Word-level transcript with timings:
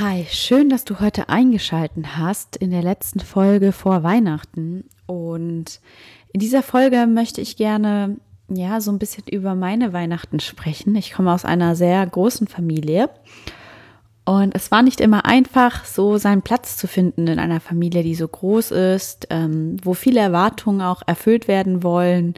Hi, 0.00 0.26
schön, 0.30 0.68
dass 0.68 0.84
du 0.84 1.00
heute 1.00 1.28
eingeschalten 1.28 2.16
hast 2.16 2.54
in 2.54 2.70
der 2.70 2.84
letzten 2.84 3.18
Folge 3.18 3.72
vor 3.72 4.04
Weihnachten. 4.04 4.84
Und 5.06 5.80
in 6.32 6.38
dieser 6.38 6.62
Folge 6.62 7.08
möchte 7.08 7.40
ich 7.40 7.56
gerne 7.56 8.16
ja 8.48 8.80
so 8.80 8.92
ein 8.92 9.00
bisschen 9.00 9.24
über 9.26 9.56
meine 9.56 9.92
Weihnachten 9.92 10.38
sprechen. 10.38 10.94
Ich 10.94 11.14
komme 11.14 11.32
aus 11.32 11.44
einer 11.44 11.74
sehr 11.74 12.06
großen 12.06 12.46
Familie 12.46 13.10
und 14.24 14.54
es 14.54 14.70
war 14.70 14.82
nicht 14.82 15.00
immer 15.00 15.24
einfach, 15.24 15.84
so 15.84 16.16
seinen 16.16 16.42
Platz 16.42 16.76
zu 16.76 16.86
finden 16.86 17.26
in 17.26 17.40
einer 17.40 17.58
Familie, 17.58 18.04
die 18.04 18.14
so 18.14 18.28
groß 18.28 18.70
ist, 18.70 19.26
ähm, 19.30 19.78
wo 19.82 19.94
viele 19.94 20.20
Erwartungen 20.20 20.80
auch 20.80 21.02
erfüllt 21.08 21.48
werden 21.48 21.82
wollen, 21.82 22.34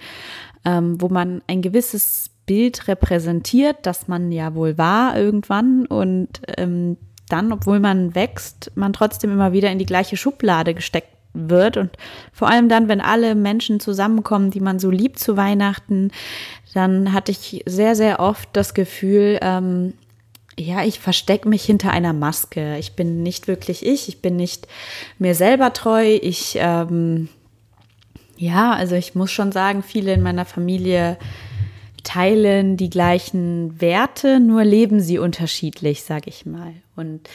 ähm, 0.64 0.98
wo 0.98 1.10
man 1.10 1.42
ein 1.46 1.60
gewisses 1.60 2.30
Bild 2.46 2.88
repräsentiert, 2.88 3.76
das 3.82 4.08
man 4.08 4.32
ja 4.32 4.54
wohl 4.54 4.78
war 4.78 5.18
irgendwann 5.18 5.84
und 5.84 6.40
ähm, 6.56 6.96
dann, 7.32 7.52
obwohl 7.52 7.80
man 7.80 8.14
wächst, 8.14 8.72
man 8.74 8.92
trotzdem 8.92 9.32
immer 9.32 9.52
wieder 9.52 9.70
in 9.70 9.78
die 9.78 9.86
gleiche 9.86 10.16
Schublade 10.16 10.74
gesteckt 10.74 11.08
wird. 11.32 11.76
Und 11.76 11.90
vor 12.32 12.48
allem 12.48 12.68
dann, 12.68 12.88
wenn 12.88 13.00
alle 13.00 13.34
Menschen 13.34 13.80
zusammenkommen, 13.80 14.50
die 14.50 14.60
man 14.60 14.78
so 14.78 14.90
liebt 14.90 15.18
zu 15.18 15.36
Weihnachten, 15.36 16.10
dann 16.74 17.12
hatte 17.12 17.32
ich 17.32 17.62
sehr, 17.66 17.94
sehr 17.96 18.20
oft 18.20 18.48
das 18.52 18.74
Gefühl, 18.74 19.38
ähm, 19.42 19.94
ja, 20.58 20.84
ich 20.84 21.00
verstecke 21.00 21.48
mich 21.48 21.64
hinter 21.64 21.90
einer 21.90 22.12
Maske. 22.12 22.76
Ich 22.78 22.92
bin 22.92 23.22
nicht 23.22 23.48
wirklich 23.48 23.84
ich, 23.84 24.08
ich 24.08 24.20
bin 24.20 24.36
nicht 24.36 24.66
mir 25.18 25.34
selber 25.34 25.72
treu. 25.72 26.18
Ich, 26.20 26.56
ähm, 26.56 27.28
ja, 28.36 28.72
also 28.72 28.94
ich 28.94 29.14
muss 29.14 29.30
schon 29.30 29.52
sagen, 29.52 29.82
viele 29.82 30.12
in 30.12 30.22
meiner 30.22 30.44
Familie 30.44 31.16
teilen 32.02 32.76
die 32.76 32.90
gleichen 32.90 33.80
Werte, 33.80 34.40
nur 34.40 34.64
leben 34.64 35.00
sie 35.00 35.18
unterschiedlich, 35.18 36.02
sage 36.02 36.28
ich 36.28 36.46
mal. 36.46 36.72
Und 36.96 37.28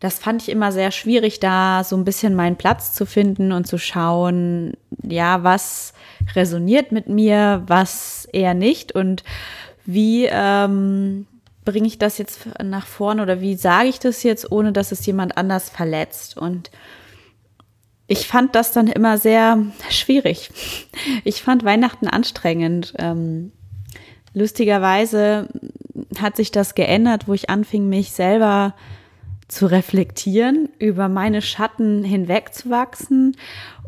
das 0.00 0.18
fand 0.18 0.42
ich 0.42 0.50
immer 0.50 0.70
sehr 0.70 0.90
schwierig, 0.90 1.40
da 1.40 1.82
so 1.82 1.96
ein 1.96 2.04
bisschen 2.04 2.34
meinen 2.34 2.56
Platz 2.56 2.92
zu 2.92 3.06
finden 3.06 3.52
und 3.52 3.66
zu 3.66 3.78
schauen, 3.78 4.74
ja, 5.02 5.42
was 5.42 5.94
resoniert 6.34 6.92
mit 6.92 7.08
mir, 7.08 7.62
was 7.66 8.28
eher 8.32 8.54
nicht 8.54 8.92
und 8.92 9.24
wie 9.86 10.28
ähm, 10.30 11.26
bringe 11.64 11.86
ich 11.86 11.98
das 11.98 12.18
jetzt 12.18 12.40
nach 12.62 12.86
vorne 12.86 13.22
oder 13.22 13.40
wie 13.40 13.56
sage 13.56 13.88
ich 13.88 13.98
das 13.98 14.22
jetzt, 14.22 14.50
ohne 14.52 14.72
dass 14.72 14.92
es 14.92 15.04
jemand 15.06 15.38
anders 15.38 15.70
verletzt. 15.70 16.36
Und 16.36 16.70
ich 18.06 18.26
fand 18.26 18.54
das 18.54 18.72
dann 18.72 18.88
immer 18.88 19.16
sehr 19.18 19.58
schwierig. 19.88 20.50
Ich 21.24 21.42
fand 21.42 21.64
Weihnachten 21.64 22.08
anstrengend. 22.08 22.94
Ähm, 22.98 23.52
lustigerweise 24.34 25.48
hat 26.20 26.36
sich 26.36 26.50
das 26.50 26.74
geändert, 26.74 27.26
wo 27.26 27.34
ich 27.34 27.50
anfing, 27.50 27.88
mich 27.88 28.12
selber 28.12 28.74
zu 29.48 29.66
reflektieren, 29.66 30.68
über 30.78 31.08
meine 31.08 31.42
Schatten 31.42 32.04
hinwegzuwachsen 32.04 33.36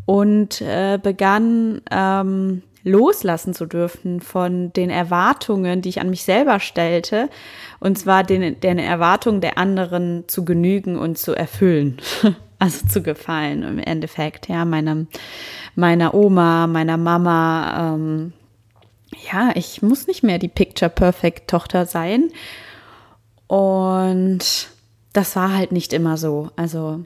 und 0.06 0.60
äh, 0.60 0.98
begann 1.02 1.82
ähm, 1.90 2.62
loslassen 2.84 3.52
zu 3.52 3.66
dürfen 3.66 4.20
von 4.20 4.72
den 4.72 4.90
Erwartungen, 4.90 5.82
die 5.82 5.88
ich 5.88 6.00
an 6.00 6.08
mich 6.08 6.22
selber 6.22 6.60
stellte, 6.60 7.28
und 7.80 7.98
zwar 7.98 8.22
den, 8.22 8.60
den 8.60 8.78
Erwartungen 8.78 9.40
der 9.40 9.58
anderen 9.58 10.24
zu 10.28 10.44
genügen 10.44 10.96
und 10.96 11.18
zu 11.18 11.34
erfüllen, 11.34 11.96
also 12.60 12.86
zu 12.86 13.02
gefallen 13.02 13.64
im 13.64 13.78
Endeffekt, 13.80 14.48
ja, 14.48 14.64
meinem, 14.64 15.08
meiner 15.74 16.14
Oma, 16.14 16.68
meiner 16.68 16.96
Mama, 16.96 17.94
ähm, 17.94 18.32
ja, 19.32 19.50
ich 19.54 19.82
muss 19.82 20.06
nicht 20.06 20.22
mehr 20.22 20.38
die 20.38 20.48
Picture 20.48 20.90
Perfect 20.90 21.48
Tochter 21.48 21.86
sein. 21.86 22.30
Und 23.46 24.68
das 25.12 25.36
war 25.36 25.54
halt 25.54 25.72
nicht 25.72 25.92
immer 25.92 26.16
so. 26.16 26.50
Also 26.56 27.04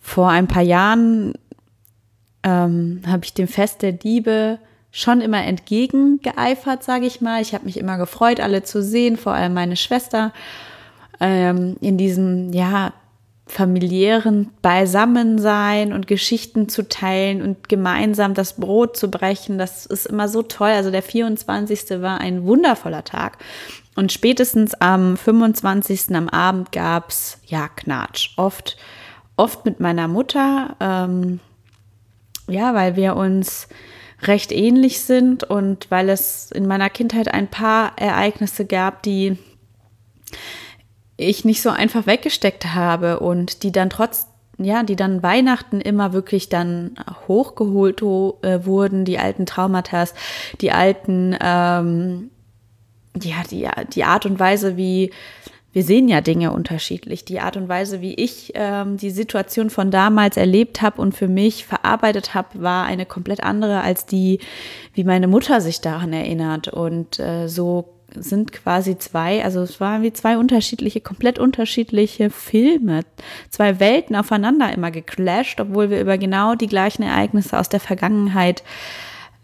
vor 0.00 0.30
ein 0.30 0.46
paar 0.46 0.62
Jahren 0.62 1.34
ähm, 2.42 3.02
habe 3.06 3.24
ich 3.24 3.34
dem 3.34 3.48
Fest 3.48 3.82
der 3.82 3.92
Diebe 3.92 4.58
schon 4.90 5.20
immer 5.20 5.44
entgegengeeifert, 5.44 6.82
sage 6.82 7.06
ich 7.06 7.20
mal. 7.20 7.42
Ich 7.42 7.54
habe 7.54 7.66
mich 7.66 7.76
immer 7.76 7.98
gefreut, 7.98 8.40
alle 8.40 8.62
zu 8.62 8.82
sehen, 8.82 9.16
vor 9.16 9.32
allem 9.32 9.54
meine 9.54 9.76
Schwester 9.76 10.32
ähm, 11.20 11.76
in 11.80 11.98
diesem 11.98 12.52
ja 12.52 12.92
familiären 13.48 14.50
Beisammensein 14.60 15.92
und 15.92 16.06
Geschichten 16.06 16.68
zu 16.68 16.86
teilen 16.86 17.42
und 17.42 17.68
gemeinsam 17.68 18.34
das 18.34 18.56
Brot 18.56 18.96
zu 18.96 19.10
brechen. 19.10 19.58
Das 19.58 19.86
ist 19.86 20.06
immer 20.06 20.28
so 20.28 20.42
toll. 20.42 20.68
Also 20.68 20.90
der 20.90 21.02
24. 21.02 22.02
war 22.02 22.20
ein 22.20 22.44
wundervoller 22.44 23.04
Tag. 23.04 23.38
Und 23.96 24.12
spätestens 24.12 24.74
am 24.74 25.16
25. 25.16 26.14
am 26.14 26.28
Abend 26.28 26.72
gab 26.72 27.08
es 27.08 27.38
ja 27.46 27.68
Knatsch. 27.68 28.30
Oft, 28.36 28.76
oft 29.36 29.64
mit 29.64 29.80
meiner 29.80 30.08
Mutter. 30.08 30.76
Ähm, 30.78 31.40
ja, 32.48 32.74
weil 32.74 32.96
wir 32.96 33.16
uns 33.16 33.66
recht 34.22 34.52
ähnlich 34.52 35.00
sind 35.00 35.44
und 35.44 35.90
weil 35.90 36.10
es 36.10 36.52
in 36.52 36.66
meiner 36.66 36.90
Kindheit 36.90 37.32
ein 37.32 37.48
paar 37.48 37.92
Ereignisse 37.96 38.66
gab, 38.66 39.02
die 39.02 39.38
ich 41.18 41.44
nicht 41.44 41.60
so 41.60 41.68
einfach 41.68 42.06
weggesteckt 42.06 42.74
habe 42.74 43.20
und 43.20 43.62
die 43.62 43.72
dann 43.72 43.90
trotz 43.90 44.28
ja, 44.60 44.82
die 44.82 44.96
dann 44.96 45.22
Weihnachten 45.22 45.80
immer 45.80 46.12
wirklich 46.12 46.48
dann 46.48 46.96
hochgeholt 47.28 48.02
äh, 48.02 48.66
wurden, 48.66 49.04
die 49.04 49.18
alten 49.18 49.46
Traumata, 49.46 50.06
die 50.60 50.72
alten, 50.72 51.36
ähm, 51.40 52.30
ja, 53.22 53.36
die, 53.48 53.68
die 53.92 54.02
Art 54.02 54.26
und 54.26 54.40
Weise, 54.40 54.76
wie 54.76 55.12
wir 55.72 55.84
sehen 55.84 56.08
ja 56.08 56.20
Dinge 56.20 56.50
unterschiedlich. 56.50 57.24
Die 57.24 57.40
Art 57.40 57.56
und 57.56 57.68
Weise, 57.68 58.00
wie 58.00 58.14
ich 58.14 58.52
ähm, 58.54 58.96
die 58.96 59.10
Situation 59.10 59.70
von 59.70 59.90
damals 59.90 60.36
erlebt 60.36 60.82
habe 60.82 61.00
und 61.00 61.14
für 61.14 61.28
mich 61.28 61.66
verarbeitet 61.66 62.34
habe, 62.34 62.62
war 62.62 62.86
eine 62.86 63.06
komplett 63.06 63.44
andere 63.44 63.82
als 63.82 64.06
die, 64.06 64.40
wie 64.94 65.04
meine 65.04 65.28
Mutter 65.28 65.60
sich 65.60 65.80
daran 65.80 66.12
erinnert. 66.12 66.68
Und 66.68 67.20
äh, 67.20 67.48
so 67.48 67.97
sind 68.14 68.52
quasi 68.52 68.98
zwei, 68.98 69.44
also 69.44 69.60
es 69.60 69.80
waren 69.80 70.02
wie 70.02 70.12
zwei 70.12 70.38
unterschiedliche, 70.38 71.00
komplett 71.00 71.38
unterschiedliche 71.38 72.30
Filme, 72.30 73.02
zwei 73.50 73.80
Welten 73.80 74.16
aufeinander 74.16 74.72
immer 74.72 74.90
geclasht, 74.90 75.60
obwohl 75.60 75.90
wir 75.90 76.00
über 76.00 76.18
genau 76.18 76.54
die 76.54 76.66
gleichen 76.66 77.02
Ereignisse 77.02 77.58
aus 77.58 77.68
der 77.68 77.80
Vergangenheit 77.80 78.62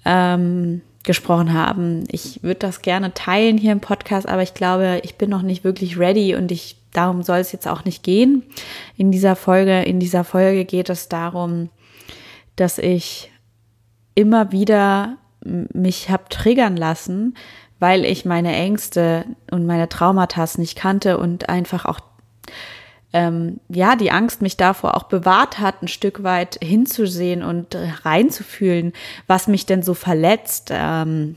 ähm, 0.05 0.81
gesprochen 1.03 1.53
haben. 1.53 2.05
Ich 2.11 2.43
würde 2.43 2.61
das 2.61 2.81
gerne 2.81 3.13
teilen 3.13 3.59
hier 3.59 3.73
im 3.73 3.81
Podcast, 3.81 4.27
aber 4.27 4.43
ich 4.43 4.55
glaube, 4.55 5.01
ich 5.05 5.17
bin 5.17 5.29
noch 5.31 5.43
nicht 5.43 5.63
wirklich 5.65 5.99
ready 5.99 6.35
und 6.35 6.51
ich 6.51 6.77
darum 6.93 7.23
soll 7.23 7.39
es 7.39 7.53
jetzt 7.53 7.69
auch 7.69 7.85
nicht 7.85 8.03
gehen. 8.03 8.43
In 8.97 9.11
dieser 9.11 9.37
Folge, 9.37 9.83
in 9.83 10.01
dieser 10.01 10.25
Folge 10.25 10.65
geht 10.65 10.89
es 10.89 11.09
darum, 11.09 11.69
dass 12.57 12.79
ich 12.79 13.31
immer 14.15 14.53
wieder 14.53 15.19
mich 15.45 16.09
habe 16.09 16.25
triggern 16.31 16.77
lassen, 16.77 17.35
weil 17.85 18.07
ich 18.07 18.25
meine 18.25 18.55
Ängste 18.55 19.27
und 19.51 19.67
meine 19.67 19.91
Traumata 19.91 20.47
nicht 20.57 20.75
kannte 20.75 21.19
und 21.19 21.51
einfach 21.51 21.85
auch 21.85 22.01
ähm, 23.13 23.61
ja 23.69 23.95
die 23.95 24.11
Angst 24.11 24.41
mich 24.41 24.57
davor 24.57 24.97
auch 24.97 25.03
bewahrt 25.03 25.59
hat, 25.59 25.83
ein 25.83 25.89
Stück 25.89 26.23
weit 26.23 26.59
hinzusehen 26.63 27.43
und 27.43 27.77
reinzufühlen, 28.07 28.95
was 29.27 29.49
mich 29.49 29.67
denn 29.67 29.83
so 29.83 29.93
verletzt. 29.93 30.71
Ähm, 30.73 31.37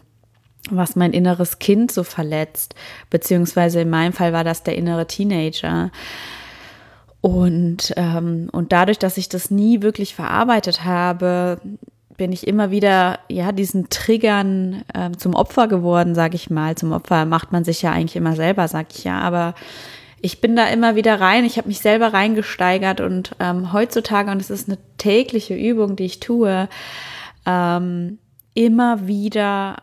was 0.70 0.96
mein 0.96 1.12
inneres 1.12 1.60
Kind 1.60 1.92
so 1.92 2.04
verletzt, 2.04 2.76
beziehungsweise 3.10 3.82
in 3.82 3.90
meinem 3.90 4.14
Fall 4.14 4.32
war 4.32 4.46
das 4.46 4.64
der 4.64 4.76
innere 4.76 5.06
Teenager. 5.08 5.92
Und, 7.20 7.94
ähm, 7.98 8.50
und 8.54 8.72
dadurch, 8.72 9.00
dass 9.00 9.18
ich 9.18 9.28
das 9.28 9.52
nie 9.52 9.82
wirklich 9.82 10.16
verarbeitet 10.16 10.86
habe, 10.86 11.60
bin 12.18 12.32
ich 12.32 12.48
immer 12.48 12.72
wieder 12.72 13.20
ja 13.30 13.52
diesen 13.52 13.90
Triggern 13.90 14.84
äh, 14.94 15.12
zum 15.12 15.36
Opfer 15.36 15.68
geworden, 15.68 16.16
sage 16.16 16.36
ich 16.36 16.50
mal. 16.50 16.76
Zum 16.76 16.92
Opfer 16.92 17.26
macht 17.26 17.52
man 17.52 17.64
sich 17.64 17.82
ja 17.84 17.92
eigentlich 17.92 18.16
immer 18.16 18.36
selber, 18.36 18.68
sag 18.68 18.88
ich 18.92 19.04
ja. 19.04 19.20
Aber 19.20 19.54
ich 20.20 20.42
bin 20.42 20.56
da 20.56 20.68
immer 20.68 20.96
wieder 20.96 21.22
rein. 21.22 21.46
Ich 21.46 21.58
habe 21.58 21.68
mich 21.68 21.80
selber 21.80 22.14
reingesteigert 22.14 23.02
und 23.02 23.36
ähm, 23.40 23.72
heutzutage 23.72 24.32
und 24.32 24.42
es 24.42 24.50
ist 24.50 24.68
eine 24.68 24.80
tägliche 24.98 25.56
Übung, 25.56 25.96
die 25.96 26.06
ich 26.06 26.20
tue, 26.20 26.68
ähm, 27.46 28.18
immer 28.56 29.08
wieder 29.08 29.78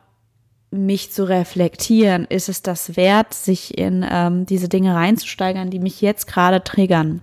mich 0.72 1.12
zu 1.12 1.28
reflektieren. 1.28 2.24
Ist 2.24 2.48
es 2.48 2.62
das 2.62 2.96
wert, 2.96 3.32
sich 3.32 3.78
in 3.78 4.04
ähm, 4.10 4.44
diese 4.44 4.68
Dinge 4.68 4.94
reinzusteigern, 4.94 5.70
die 5.70 5.78
mich 5.78 6.00
jetzt 6.00 6.26
gerade 6.26 6.64
triggern? 6.64 7.22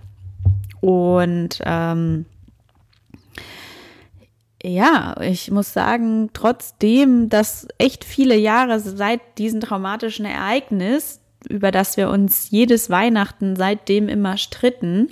Und 0.80 1.60
ähm, 1.64 2.24
ja, 4.62 5.16
ich 5.20 5.50
muss 5.50 5.72
sagen, 5.72 6.30
trotzdem, 6.32 7.28
dass 7.28 7.66
echt 7.78 8.04
viele 8.04 8.36
Jahre 8.36 8.78
seit 8.78 9.20
diesem 9.38 9.60
traumatischen 9.60 10.24
Ereignis, 10.24 11.20
über 11.48 11.72
das 11.72 11.96
wir 11.96 12.08
uns 12.08 12.50
jedes 12.50 12.88
Weihnachten 12.88 13.56
seitdem 13.56 14.08
immer 14.08 14.36
stritten, 14.36 15.08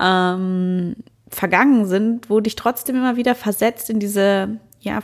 ähm, 0.00 0.96
vergangen 1.28 1.86
sind, 1.86 2.30
wurde 2.30 2.48
ich 2.48 2.56
trotzdem 2.56 2.96
immer 2.96 3.16
wieder 3.16 3.34
versetzt 3.34 3.90
in 3.90 4.00
diese 4.00 4.58
ja 4.80 5.00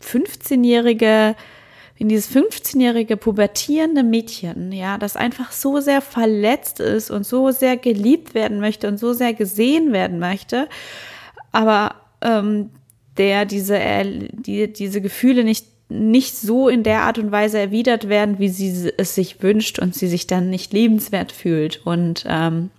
15-jährige 0.00 1.34
in 1.96 2.08
dieses 2.08 2.30
15-jährige 2.32 3.16
pubertierende 3.16 4.04
Mädchen, 4.04 4.70
ja, 4.70 4.98
das 4.98 5.16
einfach 5.16 5.50
so 5.50 5.80
sehr 5.80 6.00
verletzt 6.00 6.78
ist 6.78 7.10
und 7.10 7.26
so 7.26 7.50
sehr 7.50 7.76
geliebt 7.76 8.34
werden 8.34 8.60
möchte 8.60 8.86
und 8.86 8.98
so 8.98 9.12
sehr 9.12 9.34
gesehen 9.34 9.92
werden 9.92 10.20
möchte, 10.20 10.68
aber 11.50 11.96
ähm, 12.20 12.70
der 13.18 13.44
diese, 13.44 13.80
die, 14.32 14.72
diese 14.72 15.00
Gefühle 15.00 15.44
nicht, 15.44 15.66
nicht 15.88 16.36
so 16.36 16.68
in 16.68 16.82
der 16.82 17.02
Art 17.02 17.18
und 17.18 17.32
Weise 17.32 17.58
erwidert 17.58 18.08
werden, 18.08 18.38
wie 18.38 18.48
sie 18.48 18.92
es 18.96 19.14
sich 19.14 19.42
wünscht 19.42 19.78
und 19.78 19.94
sie 19.94 20.08
sich 20.08 20.26
dann 20.26 20.50
nicht 20.50 20.72
lebenswert 20.72 21.32
fühlt. 21.32 21.84
Und 21.84 22.24
ähm, 22.28 22.70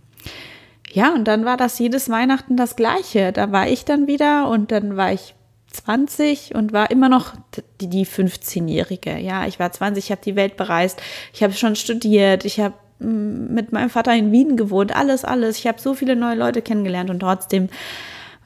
ja, 0.92 1.14
und 1.14 1.28
dann 1.28 1.46
war 1.46 1.58
das 1.58 1.78
jedes 1.80 2.10
Weihnachten 2.10 2.58
das 2.58 2.76
Gleiche. 2.76 3.32
Da 3.32 3.52
war 3.52 3.68
ich 3.68 3.86
dann 3.86 4.08
wieder 4.08 4.50
und 4.50 4.72
dann 4.72 4.98
war 4.98 5.14
ich 5.14 5.36
20 5.72 6.56
und 6.56 6.74
war 6.74 6.90
immer 6.90 7.10
noch 7.10 7.34
die, 7.80 7.88
die 7.88 8.06
15-Jährige. 8.06 9.18
Ja, 9.18 9.46
ich 9.46 9.60
war 9.60 9.72
20, 9.72 10.06
ich 10.06 10.12
habe 10.12 10.22
die 10.24 10.36
Welt 10.36 10.58
bereist, 10.58 11.02
ich 11.34 11.44
habe 11.44 11.54
schon 11.54 11.76
studiert, 11.76 12.46
ich 12.46 12.60
habe 12.60 12.74
mit 13.00 13.72
meinem 13.72 13.90
Vater 13.90 14.14
in 14.14 14.32
Wien 14.32 14.58
gewohnt, 14.58 14.96
alles, 14.96 15.24
alles. 15.24 15.58
Ich 15.58 15.68
habe 15.68 15.80
so 15.80 15.94
viele 15.94 16.16
neue 16.16 16.36
Leute 16.36 16.62
kennengelernt 16.62 17.10
und 17.10 17.20
trotzdem 17.20 17.70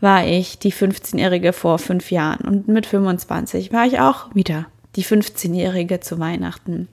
war 0.04 0.28
ich 0.28 0.60
die 0.60 0.74
15-Jährige 0.74 1.54
vor 1.54 1.80
fünf 1.80 2.12
Jahren. 2.12 2.46
Und 2.46 2.68
mit 2.68 2.86
25 2.86 3.72
war 3.72 3.86
ich 3.86 4.00
auch 4.00 4.36
wieder 4.36 4.68
die 4.96 5.04
15-Jährige 5.04 6.02
zu 6.02 6.20
Weihnachten. 6.20 6.88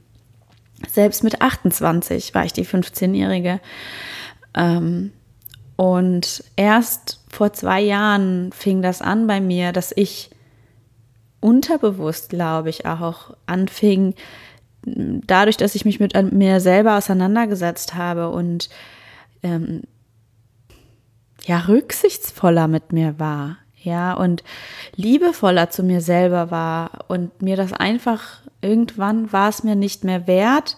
Selbst 0.88 1.22
mit 1.22 1.42
28 1.42 2.34
war 2.34 2.44
ich 2.44 2.52
die 2.52 2.64
15-Jährige. 2.64 3.60
Ähm, 4.54 5.12
und 5.76 6.44
erst 6.56 7.20
vor 7.28 7.52
zwei 7.52 7.80
Jahren 7.80 8.52
fing 8.52 8.80
das 8.80 9.02
an 9.02 9.26
bei 9.26 9.40
mir, 9.40 9.72
dass 9.72 9.92
ich 9.94 10.30
unterbewusst, 11.40 12.30
glaube 12.30 12.70
ich, 12.70 12.86
auch 12.86 13.34
anfing, 13.46 14.14
dadurch, 14.84 15.56
dass 15.56 15.74
ich 15.74 15.84
mich 15.84 16.00
mit 16.00 16.14
mir 16.32 16.60
selber 16.60 16.96
auseinandergesetzt 16.96 17.94
habe 17.94 18.30
und 18.30 18.70
ähm, 19.42 19.82
ja 21.50 21.58
rücksichtsvoller 21.66 22.68
mit 22.68 22.92
mir 22.92 23.18
war, 23.18 23.56
ja, 23.82 24.12
und 24.12 24.44
liebevoller 24.94 25.68
zu 25.68 25.82
mir 25.82 26.00
selber 26.00 26.52
war 26.52 27.06
und 27.08 27.42
mir 27.42 27.56
das 27.56 27.72
einfach 27.72 28.40
irgendwann 28.62 29.32
war 29.32 29.48
es 29.48 29.64
mir 29.64 29.74
nicht 29.74 30.04
mehr 30.04 30.28
wert, 30.28 30.76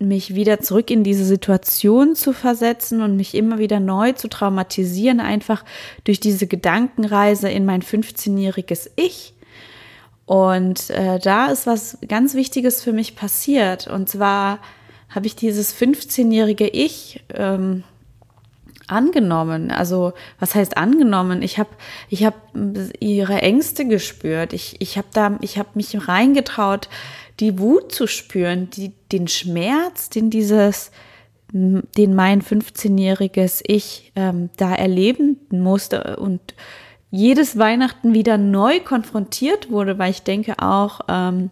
mich 0.00 0.34
wieder 0.34 0.58
zurück 0.58 0.90
in 0.90 1.04
diese 1.04 1.24
Situation 1.24 2.16
zu 2.16 2.32
versetzen 2.32 3.02
und 3.02 3.16
mich 3.16 3.36
immer 3.36 3.58
wieder 3.58 3.78
neu 3.78 4.12
zu 4.12 4.28
traumatisieren, 4.28 5.20
einfach 5.20 5.64
durch 6.02 6.18
diese 6.18 6.48
Gedankenreise 6.48 7.48
in 7.48 7.64
mein 7.64 7.82
15-jähriges 7.82 8.90
Ich. 8.96 9.34
Und 10.26 10.90
äh, 10.90 11.20
da 11.20 11.46
ist 11.46 11.68
was 11.68 11.98
ganz 12.08 12.34
Wichtiges 12.34 12.82
für 12.82 12.92
mich 12.92 13.14
passiert. 13.14 13.86
Und 13.86 14.08
zwar 14.08 14.58
habe 15.08 15.26
ich 15.26 15.36
dieses 15.36 15.74
15-jährige 15.76 16.66
Ich 16.66 17.24
ähm, 17.34 17.84
angenommen. 18.90 19.70
Also 19.70 20.12
was 20.38 20.54
heißt 20.54 20.76
angenommen? 20.76 21.42
Ich 21.42 21.58
habe 21.58 21.70
ich 22.08 22.24
hab 22.24 22.34
ihre 23.00 23.42
Ängste 23.42 23.86
gespürt. 23.86 24.52
Ich, 24.52 24.80
ich 24.80 24.98
habe 24.98 25.08
da, 25.12 25.38
ich 25.40 25.58
habe 25.58 25.70
mich 25.74 26.08
reingetraut, 26.08 26.88
die 27.40 27.58
Wut 27.58 27.92
zu 27.92 28.06
spüren, 28.06 28.70
die, 28.70 28.92
den 29.12 29.28
Schmerz, 29.28 30.08
den 30.10 30.30
dieses, 30.30 30.90
den 31.52 32.14
mein 32.14 32.42
15-jähriges 32.42 33.62
Ich 33.66 34.12
ähm, 34.16 34.50
da 34.56 34.74
erleben 34.74 35.38
musste 35.50 36.16
und 36.16 36.54
jedes 37.10 37.58
Weihnachten 37.58 38.12
wieder 38.12 38.36
neu 38.36 38.80
konfrontiert 38.80 39.70
wurde, 39.70 39.98
weil 39.98 40.10
ich 40.10 40.22
denke 40.22 40.58
auch, 40.58 41.00
ähm, 41.08 41.50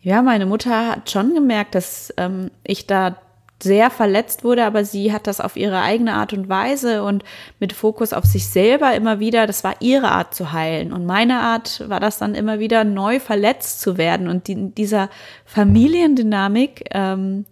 ja, 0.00 0.22
meine 0.22 0.46
Mutter 0.46 0.88
hat 0.88 1.10
schon 1.10 1.34
gemerkt, 1.34 1.74
dass 1.74 2.12
ähm, 2.16 2.50
ich 2.64 2.86
da 2.86 3.18
sehr 3.60 3.90
verletzt 3.90 4.44
wurde, 4.44 4.64
aber 4.64 4.84
sie 4.84 5.12
hat 5.12 5.26
das 5.26 5.40
auf 5.40 5.56
ihre 5.56 5.80
eigene 5.80 6.14
Art 6.14 6.32
und 6.32 6.48
Weise 6.48 7.02
und 7.02 7.24
mit 7.58 7.72
Fokus 7.72 8.12
auf 8.12 8.24
sich 8.24 8.46
selber 8.46 8.94
immer 8.94 9.18
wieder, 9.18 9.46
das 9.46 9.64
war 9.64 9.74
ihre 9.80 10.10
Art 10.10 10.34
zu 10.34 10.52
heilen. 10.52 10.92
Und 10.92 11.06
meine 11.06 11.40
Art 11.40 11.88
war 11.88 11.98
das 11.98 12.18
dann 12.18 12.34
immer 12.34 12.60
wieder 12.60 12.84
neu 12.84 13.18
verletzt 13.18 13.80
zu 13.80 13.98
werden. 13.98 14.28
Und 14.28 14.48
in 14.48 14.74
dieser 14.74 15.10
Familiendynamik 15.44 16.84
ähm, 16.92 17.46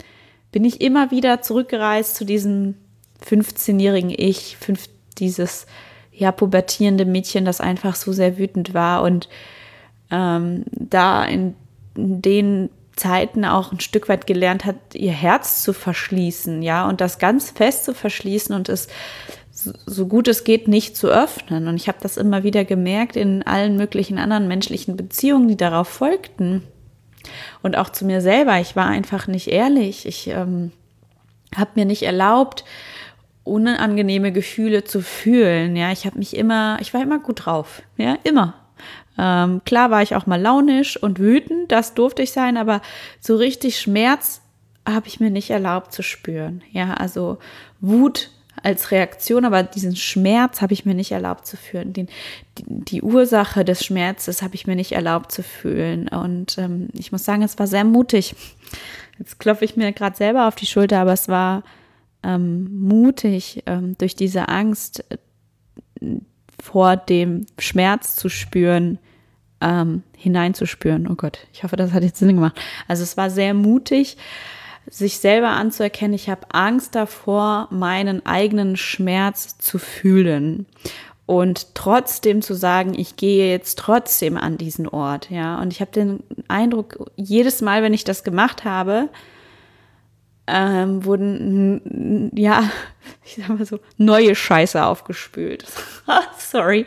bin 0.53 0.65
ich 0.65 0.81
immer 0.81 1.11
wieder 1.11 1.43
zurückgereist 1.43 2.15
zu 2.15 2.25
diesem 2.25 2.77
15-jährigen 3.29 4.15
Ich, 4.17 4.57
fünf, 4.59 4.89
dieses 5.19 5.67
ja 6.13 6.31
pubertierende 6.31 7.05
Mädchen, 7.05 7.45
das 7.45 7.61
einfach 7.61 7.97
so 7.97 8.13
sehr 8.13 8.39
wütend 8.39 8.75
war 8.75 9.03
und 9.03 9.29
ähm, 10.11 10.65
da 10.71 11.25
in 11.25 11.57
den 11.97 12.71
Zeiten 12.97 13.45
auch 13.45 13.73
ein 13.73 13.81
Stück 13.81 14.09
weit 14.09 14.27
gelernt 14.27 14.65
hat, 14.65 14.77
ihr 14.95 15.13
Herz 15.13 15.63
zu 15.63 15.73
verschließen, 15.73 16.63
ja, 16.63 16.89
und 16.89 17.01
das 17.01 17.19
ganz 17.19 17.51
fest 17.51 17.85
zu 17.85 17.95
verschließen 17.95 18.55
und 18.55 18.69
es 18.69 18.89
so 19.87 20.07
gut 20.07 20.29
es 20.29 20.45
geht 20.45 20.69
nicht 20.69 20.97
zu 20.97 21.09
öffnen. 21.09 21.67
Und 21.69 21.77
ich 21.77 21.89
habe 21.89 21.99
das 22.01 22.17
immer 22.17 22.43
wieder 22.43 22.65
gemerkt 22.65 23.17
in 23.17 23.43
allen 23.43 23.77
möglichen 23.77 24.19
anderen 24.19 24.49
menschlichen 24.49 24.97
Beziehungen, 24.97 25.49
die 25.49 25.57
darauf 25.57 25.89
folgten. 25.89 26.63
Und 27.63 27.77
auch 27.77 27.89
zu 27.89 28.05
mir 28.05 28.21
selber. 28.21 28.61
Ich 28.61 28.77
war 28.77 28.87
einfach 28.87 29.27
nicht 29.27 29.49
ehrlich. 29.49 30.07
Ich 30.07 30.29
ähm, 30.29 30.73
habe 31.57 31.71
mir 31.75 31.85
nicht 31.85 32.03
erlaubt, 32.03 32.65
unangenehme 33.45 34.31
Gefühle 34.31 34.85
zu 34.85 35.01
fühlen. 35.01 35.75
Ja, 35.75 35.91
ich 35.91 36.07
habe 36.07 36.19
mich 36.19 36.37
immer, 36.37 36.79
ich 36.81 36.95
war 36.95 37.03
immer 37.03 37.19
gut 37.19 37.47
drauf. 37.47 37.83
Ja, 37.97 38.19
immer. 38.25 38.55
Ähm, 39.19 39.63
klar 39.65 39.91
war 39.91 40.03
ich 40.03 40.15
auch 40.15 40.27
mal 40.27 40.41
launisch 40.41 40.97
und 41.03 41.19
wütend, 41.19 41.73
das 41.73 41.95
durfte 41.95 42.23
ich 42.23 42.33
sein, 42.33 42.57
aber 42.57 42.83
so 43.21 43.37
richtig 43.37 43.81
Schmerz 43.81 44.43
habe 44.87 45.09
ich 45.09 45.21
mir 45.21 45.31
nicht 45.31 45.51
erlaubt 45.51 45.93
zu 45.93 46.03
spüren. 46.03 46.63
Ja, 46.71 46.95
also 46.95 47.39
Wut 47.81 48.31
als 48.63 48.91
Reaktion, 48.91 49.45
aber 49.45 49.63
diesen 49.63 49.97
Schmerz 49.97 50.61
habe 50.61 50.73
ich 50.73 50.85
mir 50.85 50.95
nicht 50.95 51.13
erlaubt 51.13 51.47
zu 51.47 51.57
fühlen. 51.57 51.93
Den, 51.93 52.09
die, 52.59 52.65
die, 52.67 53.03
Ursache 53.03 53.65
des 53.65 53.85
Schmerzes 53.85 54.43
habe 54.43 54.55
ich 54.55 54.67
mir 54.67 54.77
nicht 54.77 54.93
erlaubt 54.93 55.31
zu 55.33 55.43
fühlen. 55.43 56.09
Und 56.09 56.57
ähm, 56.59 56.89
ich 56.95 57.13
muss 57.13 57.25
sagen, 57.25 57.43
es 57.43 57.59
war 57.59 57.67
sehr 57.67 57.85
mutig. 57.85 58.35
Jetzt 59.19 59.39
klopfe 59.39 59.65
ich 59.65 59.77
mir 59.77 59.93
gerade 59.93 60.17
selber 60.17 60.49
auf 60.49 60.57
die 60.57 60.67
Schulter, 60.67 61.01
aber 61.01 61.13
es 61.13 61.29
war 61.29 61.63
ähm, 62.23 62.81
mutig, 62.81 63.63
ähm, 63.67 63.97
durch 63.99 64.17
diese 64.17 64.49
Angst 64.49 65.05
äh, 65.11 66.17
vor 66.59 66.97
dem 66.97 67.47
Schmerz 67.59 68.17
zu 68.17 68.29
spüren, 68.29 68.99
ähm, 69.61 70.03
hineinzuspüren. 70.17 71.09
Oh 71.09 71.15
Gott, 71.15 71.39
ich 71.53 71.65
hoffe, 71.65 71.77
das 71.77 71.93
hat 71.93 72.03
jetzt 72.03 72.19
Sinn 72.19 72.35
gemacht. 72.35 72.61
Also 72.89 73.03
es 73.03 73.17
war 73.17 73.31
sehr 73.31 73.55
mutig, 73.55 74.17
sich 74.89 75.19
selber 75.19 75.49
anzuerkennen, 75.49 76.15
ich 76.15 76.29
habe 76.29 76.47
Angst 76.53 76.95
davor, 76.95 77.69
meinen 77.71 78.25
eigenen 78.25 78.77
Schmerz 78.77 79.59
zu 79.59 79.79
fühlen 79.79 80.67
und 81.27 81.75
trotzdem 81.75 82.41
zu 82.41 82.55
sagen, 82.55 82.95
ich 82.97 83.17
gehe 83.17 83.51
jetzt 83.51 83.79
trotzdem 83.79 84.37
an 84.37 84.59
diesen 84.59 84.87
Ort, 84.87 85.29
ja. 85.31 85.61
Und 85.61 85.73
ich 85.73 85.81
habe 85.81 85.91
den 85.91 86.23
Eindruck, 86.47 87.11
jedes 87.17 87.61
Mal, 87.63 87.83
wenn 87.83 87.95
ich 87.95 88.05
das 88.05 88.23
gemacht 88.23 88.65
habe, 88.65 89.09
ähm, 90.47 91.05
wurden, 91.05 92.31
ja, 92.35 92.71
ich 93.25 93.37
sag 93.37 93.49
mal 93.49 93.65
so, 93.65 93.81
neue 93.97 94.35
Scheiße 94.35 94.85
aufgespült. 94.85 95.65
Sorry 96.39 96.85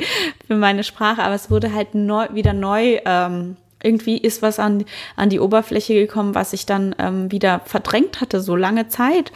für 0.48 0.56
meine 0.56 0.84
Sprache, 0.84 1.22
aber 1.24 1.36
es 1.36 1.52
wurde 1.52 1.74
halt 1.74 1.96
neu, 1.96 2.28
wieder 2.34 2.54
neu 2.54 3.00
ähm, 3.06 3.58
irgendwie 3.82 4.18
ist 4.18 4.42
was 4.42 4.60
an, 4.60 4.86
an 5.16 5.30
die 5.30 5.40
Oberfläche 5.40 5.94
gekommen, 5.94 6.36
was 6.36 6.54
ich 6.54 6.66
dann 6.66 6.96
ähm, 7.00 7.32
wieder 7.32 7.62
verdrängt 7.66 8.22
hatte, 8.22 8.42
so 8.42 8.56
lange 8.56 8.88
Zeit. 8.88 9.32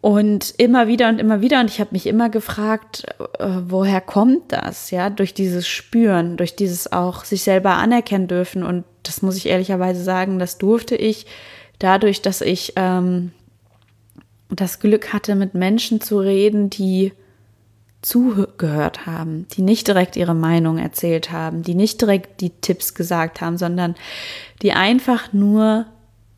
Und 0.00 0.54
immer 0.58 0.88
wieder 0.88 1.08
und 1.08 1.20
immer 1.20 1.40
wieder. 1.42 1.60
Und 1.60 1.70
ich 1.70 1.78
habe 1.78 1.90
mich 1.92 2.08
immer 2.08 2.28
gefragt, 2.28 3.04
äh, 3.38 3.46
woher 3.68 4.00
kommt 4.00 4.50
das? 4.50 4.90
Ja, 4.90 5.10
durch 5.10 5.32
dieses 5.32 5.68
Spüren, 5.68 6.36
durch 6.36 6.56
dieses 6.56 6.90
auch 6.90 7.24
sich 7.24 7.42
selber 7.42 7.74
anerkennen 7.74 8.26
dürfen. 8.26 8.64
Und 8.64 8.84
das 9.04 9.22
muss 9.22 9.36
ich 9.36 9.46
ehrlicherweise 9.46 10.02
sagen, 10.02 10.40
das 10.40 10.58
durfte 10.58 10.96
ich 10.96 11.26
dadurch, 11.82 12.22
dass 12.22 12.40
ich 12.40 12.74
ähm, 12.76 13.32
das 14.48 14.80
Glück 14.80 15.12
hatte, 15.12 15.34
mit 15.34 15.54
Menschen 15.54 16.00
zu 16.00 16.18
reden, 16.18 16.70
die 16.70 17.12
zugehört 18.02 19.06
haben, 19.06 19.46
die 19.52 19.62
nicht 19.62 19.86
direkt 19.86 20.16
ihre 20.16 20.34
Meinung 20.34 20.78
erzählt 20.78 21.30
haben, 21.30 21.62
die 21.62 21.74
nicht 21.74 22.00
direkt 22.00 22.40
die 22.40 22.50
Tipps 22.50 22.94
gesagt 22.94 23.40
haben, 23.40 23.56
sondern 23.56 23.94
die 24.60 24.72
einfach 24.72 25.32
nur 25.32 25.86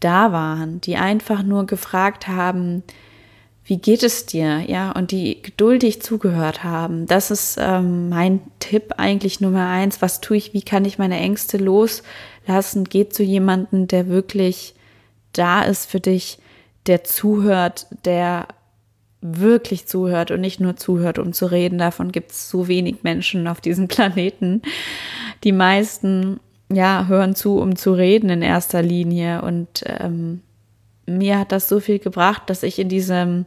da 0.01 0.33
waren, 0.33 0.81
die 0.83 0.97
einfach 0.97 1.43
nur 1.43 1.65
gefragt 1.67 2.29
haben, 2.29 2.83
wie 3.67 3.79
geht 3.79 4.03
es 4.03 4.27
dir? 4.27 4.61
Ja, 4.67 4.93
und 4.93 5.11
die 5.11 5.41
geduldig 5.41 6.03
zugehört 6.03 6.65
haben. 6.65 7.07
Das 7.07 7.31
ist 7.31 7.57
ähm, 7.59 8.11
mein 8.11 8.43
Tipp 8.59 8.95
eigentlich 8.99 9.41
Nummer 9.41 9.69
eins. 9.69 10.03
Was 10.03 10.21
tue 10.21 10.37
ich? 10.37 10.53
Wie 10.53 10.61
kann 10.61 10.85
ich 10.85 10.99
meine 10.99 11.19
Ängste 11.19 11.57
loslassen? 11.57 12.85
Geht 12.85 13.15
zu 13.15 13.23
jemandem, 13.23 13.89
der 13.89 14.09
wirklich 14.09 14.74
da 15.35 15.63
ist 15.63 15.91
für 15.91 16.01
dich, 16.01 16.39
der 16.87 17.05
zuhört, 17.05 17.87
der 18.05 18.49
wirklich 19.21 19.87
zuhört 19.87 20.31
und 20.31 20.43
nicht 20.43 20.61
nur 20.61 20.77
zuhört, 20.77 21.19
um 21.19 21.33
zu 21.33 21.47
reden. 21.47 21.79
Davon 21.79 22.13
gibt 22.13 22.33
es 22.33 22.51
so 22.51 22.69
wenig 22.69 23.03
Menschen 23.03 23.49
auf 23.49 23.61
diesem 23.61 23.89
Planeten. 23.89 24.63
Die 25.45 25.53
meisten, 25.53 26.41
ja, 26.71 27.07
hören 27.09 27.35
zu, 27.35 27.59
um 27.59 27.77
zu 27.77 27.95
reden 27.95 28.29
in 28.29 28.43
erster 28.43 28.83
Linie. 28.83 29.41
Und 29.41 29.83
ähm, 29.87 30.43
mir 31.07 31.39
hat 31.39 31.53
das 31.53 31.69
so 31.69 31.81
viel 31.81 31.99
gebracht, 31.99 32.43
dass 32.47 32.63
ich 32.63 32.79
in 32.79 32.91
diesem 32.91 33.47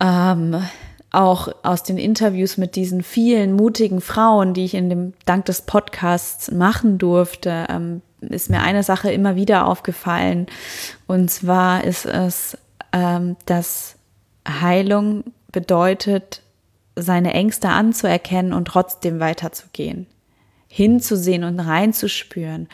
ähm, 0.00 0.62
auch 1.10 1.48
aus 1.62 1.82
den 1.82 1.98
Interviews 1.98 2.56
mit 2.56 2.76
diesen 2.76 3.02
vielen 3.02 3.54
mutigen 3.54 4.00
Frauen, 4.00 4.54
die 4.54 4.64
ich 4.64 4.74
in 4.74 4.90
dem 4.90 5.14
dank 5.24 5.46
des 5.46 5.62
Podcasts 5.62 6.50
machen 6.50 6.98
durfte, 6.98 7.66
ähm, 7.68 8.02
ist 8.20 8.50
mir 8.50 8.60
eine 8.60 8.82
Sache 8.82 9.10
immer 9.10 9.36
wieder 9.36 9.66
aufgefallen. 9.66 10.46
Und 11.06 11.30
zwar 11.30 11.84
ist 11.84 12.04
es, 12.04 12.58
ähm, 12.92 13.36
dass 13.46 13.96
Heilung 14.46 15.24
bedeutet, 15.52 16.42
seine 16.96 17.32
Ängste 17.32 17.68
anzuerkennen 17.68 18.52
und 18.52 18.66
trotzdem 18.66 19.20
weiterzugehen. 19.20 20.06
Hinzusehen 20.66 21.44
und 21.44 21.60
reinzuspüren, 21.60 22.68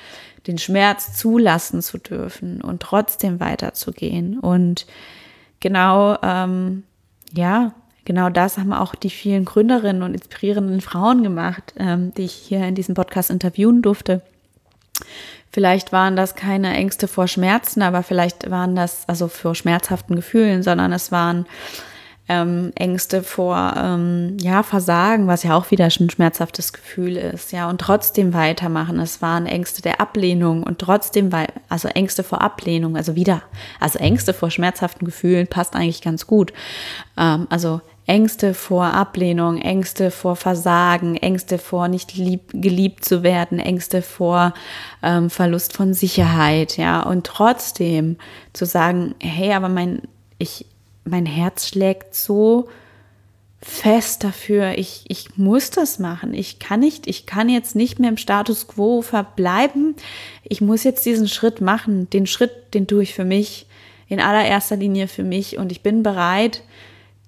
den 0.47 0.59
Schmerz 0.59 1.17
zulassen 1.17 1.83
zu 1.83 1.99
dürfen 1.99 2.61
und 2.61 2.83
trotzdem 2.83 3.41
weiterzugehen. 3.41 4.39
Und 4.39 4.87
genau 5.61 6.19
ähm, 6.23 6.85
ja, 7.33 7.73
genau 8.05 8.31
das 8.31 8.59
haben 8.59 8.73
auch 8.73 8.95
die 8.95 9.11
vielen 9.11 9.45
Gründerinnen 9.45 10.03
und 10.03 10.15
inspirierenden 10.15 10.81
Frauen 10.81 11.23
gemacht, 11.23 11.75
ähm, 11.79 12.13
die 12.15 12.23
ich 12.25 12.33
hier 12.33 12.67
in 12.67 12.75
diesem 12.75 12.95
Podcast 12.95 13.31
interviewen 13.31 13.83
durfte. 13.83 14.23
Vielleicht 15.51 15.93
waren 15.93 16.17
das 16.17 16.35
keine 16.35 16.75
Ängste 16.75 17.07
vor 17.07 17.29
Schmerzen, 17.29 17.83
aber 17.83 18.03
vielleicht 18.03 18.51
waren 18.51 18.75
das 18.75 19.09
also 19.09 19.29
vor 19.29 19.55
schmerzhaften 19.55 20.17
Gefühlen, 20.17 20.63
sondern 20.63 20.93
es 20.93 21.13
waren 21.13 21.47
ähm, 22.29 22.73
Ängste 22.75 23.23
vor 23.23 23.75
ähm, 23.77 24.39
ja 24.41 24.63
Versagen, 24.63 25.27
was 25.27 25.43
ja 25.43 25.55
auch 25.55 25.71
wieder 25.71 25.91
schon 25.91 26.07
ein 26.07 26.11
schmerzhaftes 26.11 26.73
Gefühl 26.73 27.17
ist, 27.17 27.53
ja 27.53 27.69
und 27.69 27.81
trotzdem 27.81 28.33
weitermachen. 28.33 28.99
Es 28.99 29.21
waren 29.21 29.47
Ängste 29.47 29.83
der 29.83 30.01
Ablehnung 30.01 30.63
und 30.63 30.79
trotzdem 30.79 31.31
also 31.69 31.89
Ängste 31.89 32.23
vor 32.23 32.41
Ablehnung, 32.41 32.97
also 32.97 33.15
wieder 33.15 33.43
also 33.79 33.99
Ängste 33.99 34.33
vor 34.33 34.51
schmerzhaften 34.51 35.05
Gefühlen 35.05 35.47
passt 35.47 35.77
eigentlich 35.77 36.01
ganz 36.01 36.27
gut. 36.27 36.53
Ähm, 37.19 37.47
also 37.51 37.83
Ängste 38.07 38.53
vor 38.55 38.85
Ablehnung, 38.85 39.61
Ängste 39.61 40.11
vor 40.11 40.37
Versagen, 40.37 41.17
Ängste 41.17 41.59
vor 41.59 41.89
nicht 41.89 42.15
lieb, 42.17 42.51
geliebt 42.53 43.05
zu 43.05 43.23
werden, 43.23 43.59
Ängste 43.59 44.03
vor 44.03 44.55
ähm, 45.03 45.31
Verlust 45.31 45.75
von 45.75 45.95
Sicherheit, 45.95 46.77
ja 46.77 47.03
und 47.03 47.27
trotzdem 47.27 48.17
zu 48.53 48.65
sagen, 48.65 49.15
hey, 49.21 49.53
aber 49.53 49.69
mein 49.69 50.03
ich 50.39 50.67
mein 51.05 51.27
Herz 51.27 51.69
schlägt 51.69 52.15
so 52.15 52.69
fest 53.65 54.23
dafür, 54.25 54.77
ich, 54.77 55.05
ich 55.09 55.39
muss 55.39 55.71
das 55.71 55.99
machen. 55.99 56.35
Ich 56.35 56.59
kann 56.59 56.81
nicht, 56.81 57.07
ich 57.07 57.25
kann 57.25 57.49
jetzt 57.49 57.75
nicht 57.75 57.99
mehr 57.99 58.11
im 58.11 58.19
Status 58.19 58.69
quo 58.69 59.01
verbleiben. 59.01 59.97
Ich 60.43 60.61
muss 60.61 60.85
jetzt 60.85 61.07
diesen 61.07 61.29
Schritt 61.29 61.63
machen. 61.63 62.11
Den 62.11 62.27
Schritt, 62.27 62.75
den 62.75 62.87
tue 62.87 63.03
ich 63.03 63.15
für 63.15 63.25
mich, 63.25 63.67
in 64.09 64.21
allererster 64.21 64.77
Linie 64.77 65.09
für 65.09 65.25
mich. 65.25 65.57
Und 65.57 65.73
ich 65.73 65.81
bin 65.81 66.03
bereit, 66.03 66.63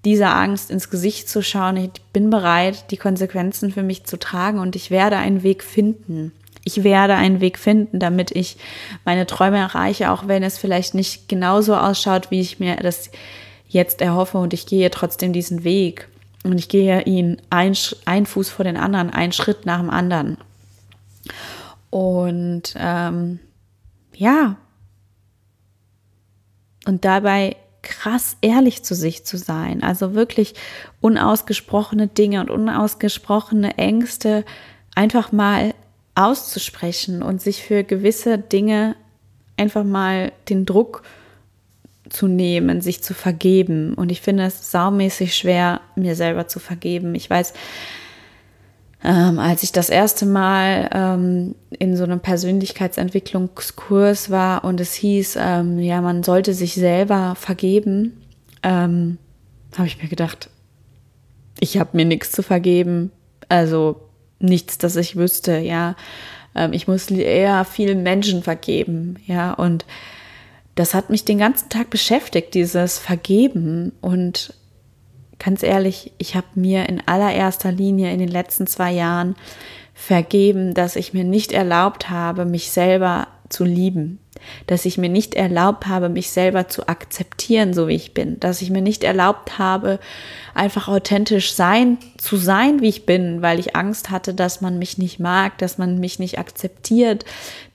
dieser 0.04 0.36
Angst 0.36 0.70
ins 0.70 0.90
Gesicht 0.90 1.28
zu 1.28 1.42
schauen. 1.42 1.78
Ich 1.78 1.90
bin 2.12 2.28
bereit, 2.28 2.90
die 2.90 2.98
Konsequenzen 2.98 3.72
für 3.72 3.82
mich 3.82 4.04
zu 4.04 4.18
tragen 4.18 4.58
und 4.58 4.76
ich 4.76 4.90
werde 4.90 5.16
einen 5.16 5.42
Weg 5.42 5.64
finden. 5.64 6.32
Ich 6.64 6.84
werde 6.84 7.14
einen 7.14 7.40
Weg 7.40 7.58
finden, 7.58 7.98
damit 7.98 8.30
ich 8.30 8.56
meine 9.04 9.26
Träume 9.26 9.58
erreiche, 9.58 10.10
auch 10.10 10.28
wenn 10.28 10.42
es 10.42 10.58
vielleicht 10.58 10.94
nicht 10.94 11.28
genauso 11.28 11.76
ausschaut, 11.76 12.30
wie 12.30 12.40
ich 12.40 12.60
mir 12.60 12.76
das 12.76 13.10
jetzt 13.68 14.00
erhoffe 14.00 14.38
und 14.38 14.52
ich 14.52 14.66
gehe 14.66 14.90
trotzdem 14.90 15.32
diesen 15.32 15.64
Weg. 15.64 16.08
Und 16.44 16.58
ich 16.58 16.68
gehe 16.68 17.02
ihn 17.02 17.42
ein, 17.50 17.76
ein 18.04 18.24
Fuß 18.26 18.50
vor 18.50 18.64
den 18.64 18.76
anderen, 18.76 19.10
einen 19.10 19.32
Schritt 19.32 19.66
nach 19.66 19.80
dem 19.80 19.90
anderen. 19.90 20.38
Und 21.90 22.74
ähm, 22.76 23.40
ja, 24.14 24.56
und 26.86 27.04
dabei 27.04 27.56
krass 27.82 28.36
ehrlich 28.42 28.84
zu 28.84 28.94
sich 28.94 29.24
zu 29.24 29.38
sein, 29.38 29.82
also 29.82 30.14
wirklich 30.14 30.54
unausgesprochene 31.00 32.06
Dinge 32.06 32.40
und 32.40 32.50
unausgesprochene 32.50 33.76
Ängste 33.76 34.44
einfach 34.94 35.32
mal 35.32 35.74
auszusprechen 36.14 37.22
und 37.22 37.42
sich 37.42 37.62
für 37.62 37.82
gewisse 37.82 38.38
Dinge 38.38 38.96
einfach 39.56 39.84
mal 39.84 40.32
den 40.48 40.64
Druck 40.64 41.02
zu 41.02 41.25
zu 42.08 42.28
nehmen, 42.28 42.80
sich 42.80 43.02
zu 43.02 43.14
vergeben. 43.14 43.94
Und 43.94 44.10
ich 44.10 44.20
finde 44.20 44.44
es 44.44 44.70
saumäßig 44.70 45.34
schwer, 45.34 45.80
mir 45.94 46.14
selber 46.14 46.48
zu 46.48 46.58
vergeben. 46.58 47.14
Ich 47.14 47.28
weiß, 47.28 47.52
ähm, 49.04 49.38
als 49.38 49.62
ich 49.62 49.72
das 49.72 49.88
erste 49.88 50.26
Mal 50.26 50.90
ähm, 50.92 51.54
in 51.70 51.96
so 51.96 52.04
einem 52.04 52.20
Persönlichkeitsentwicklungskurs 52.20 54.30
war 54.30 54.64
und 54.64 54.80
es 54.80 54.94
hieß, 54.94 55.38
ähm, 55.40 55.78
ja, 55.78 56.00
man 56.00 56.22
sollte 56.22 56.54
sich 56.54 56.74
selber 56.74 57.34
vergeben, 57.36 58.20
ähm, 58.62 59.18
habe 59.76 59.86
ich 59.86 60.02
mir 60.02 60.08
gedacht, 60.08 60.50
ich 61.60 61.78
habe 61.78 61.90
mir 61.92 62.04
nichts 62.04 62.32
zu 62.32 62.42
vergeben. 62.42 63.12
Also 63.48 64.00
nichts, 64.38 64.78
das 64.78 64.96
ich 64.96 65.16
wüsste, 65.16 65.58
ja. 65.58 65.96
Ähm, 66.54 66.72
ich 66.72 66.88
muss 66.88 67.10
eher 67.10 67.64
vielen 67.64 68.02
Menschen 68.02 68.42
vergeben, 68.42 69.16
ja. 69.26 69.52
Und 69.52 69.84
das 70.76 70.94
hat 70.94 71.10
mich 71.10 71.24
den 71.24 71.38
ganzen 71.38 71.68
Tag 71.68 71.90
beschäftigt, 71.90 72.54
dieses 72.54 72.98
Vergeben. 72.98 73.92
Und 74.00 74.54
ganz 75.38 75.62
ehrlich, 75.62 76.12
ich 76.18 76.36
habe 76.36 76.46
mir 76.54 76.88
in 76.88 77.02
allererster 77.06 77.72
Linie 77.72 78.12
in 78.12 78.20
den 78.20 78.28
letzten 78.28 78.66
zwei 78.66 78.92
Jahren 78.92 79.34
vergeben, 79.94 80.74
dass 80.74 80.94
ich 80.94 81.14
mir 81.14 81.24
nicht 81.24 81.52
erlaubt 81.52 82.10
habe, 82.10 82.44
mich 82.44 82.70
selber 82.70 83.26
zu 83.48 83.64
lieben, 83.64 84.18
dass 84.66 84.84
ich 84.84 84.98
mir 84.98 85.08
nicht 85.08 85.34
erlaubt 85.34 85.86
habe, 85.86 86.10
mich 86.10 86.30
selber 86.30 86.68
zu 86.68 86.88
akzeptieren, 86.88 87.72
so 87.72 87.88
wie 87.88 87.94
ich 87.94 88.12
bin, 88.12 88.38
dass 88.38 88.60
ich 88.60 88.70
mir 88.70 88.82
nicht 88.82 89.02
erlaubt 89.02 89.58
habe, 89.58 89.98
einfach 90.54 90.88
authentisch 90.88 91.54
sein, 91.54 91.96
zu 92.18 92.36
sein, 92.36 92.82
wie 92.82 92.88
ich 92.88 93.06
bin, 93.06 93.40
weil 93.40 93.58
ich 93.58 93.74
Angst 93.74 94.10
hatte, 94.10 94.34
dass 94.34 94.60
man 94.60 94.78
mich 94.78 94.98
nicht 94.98 95.20
mag, 95.20 95.56
dass 95.56 95.78
man 95.78 95.98
mich 95.98 96.18
nicht 96.18 96.38
akzeptiert, 96.38 97.24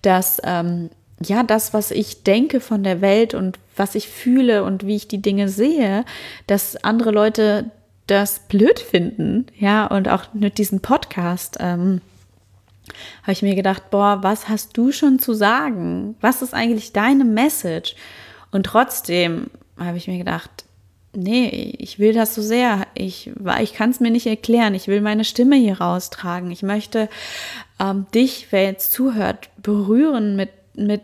dass 0.03 0.39
ähm, 0.43 0.91
ja, 1.23 1.43
das, 1.43 1.73
was 1.73 1.91
ich 1.91 2.23
denke 2.23 2.59
von 2.59 2.83
der 2.83 3.01
Welt 3.01 3.33
und 3.33 3.59
was 3.75 3.95
ich 3.95 4.07
fühle 4.07 4.63
und 4.63 4.85
wie 4.85 4.95
ich 4.95 5.07
die 5.07 5.21
Dinge 5.21 5.49
sehe, 5.49 6.05
dass 6.47 6.83
andere 6.83 7.11
Leute 7.11 7.71
das 8.07 8.47
blöd 8.47 8.79
finden, 8.79 9.47
ja, 9.57 9.87
und 9.87 10.09
auch 10.09 10.33
mit 10.33 10.57
diesem 10.57 10.81
Podcast 10.81 11.57
ähm, 11.59 12.01
habe 13.23 13.31
ich 13.31 13.41
mir 13.41 13.55
gedacht, 13.55 13.89
boah, 13.89 14.19
was 14.21 14.49
hast 14.49 14.75
du 14.77 14.91
schon 14.91 15.19
zu 15.19 15.33
sagen? 15.33 16.15
Was 16.19 16.41
ist 16.41 16.53
eigentlich 16.53 16.93
deine 16.93 17.23
Message? 17.23 17.95
Und 18.51 18.65
trotzdem 18.65 19.49
habe 19.77 19.97
ich 19.97 20.07
mir 20.07 20.17
gedacht, 20.17 20.65
nee, 21.13 21.75
ich 21.77 21.99
will 21.99 22.13
das 22.13 22.35
so 22.35 22.41
sehr. 22.41 22.87
Ich, 22.93 23.31
ich 23.61 23.73
kann 23.73 23.91
es 23.91 23.99
mir 23.99 24.11
nicht 24.11 24.27
erklären. 24.27 24.73
Ich 24.73 24.87
will 24.87 25.01
meine 25.01 25.23
Stimme 25.23 25.55
hier 25.55 25.79
raustragen. 25.79 26.51
Ich 26.51 26.63
möchte 26.63 27.09
ähm, 27.79 28.05
dich, 28.13 28.47
wer 28.51 28.63
jetzt 28.63 28.91
zuhört, 28.91 29.49
berühren 29.61 30.35
mit, 30.35 30.49
mit 30.75 31.01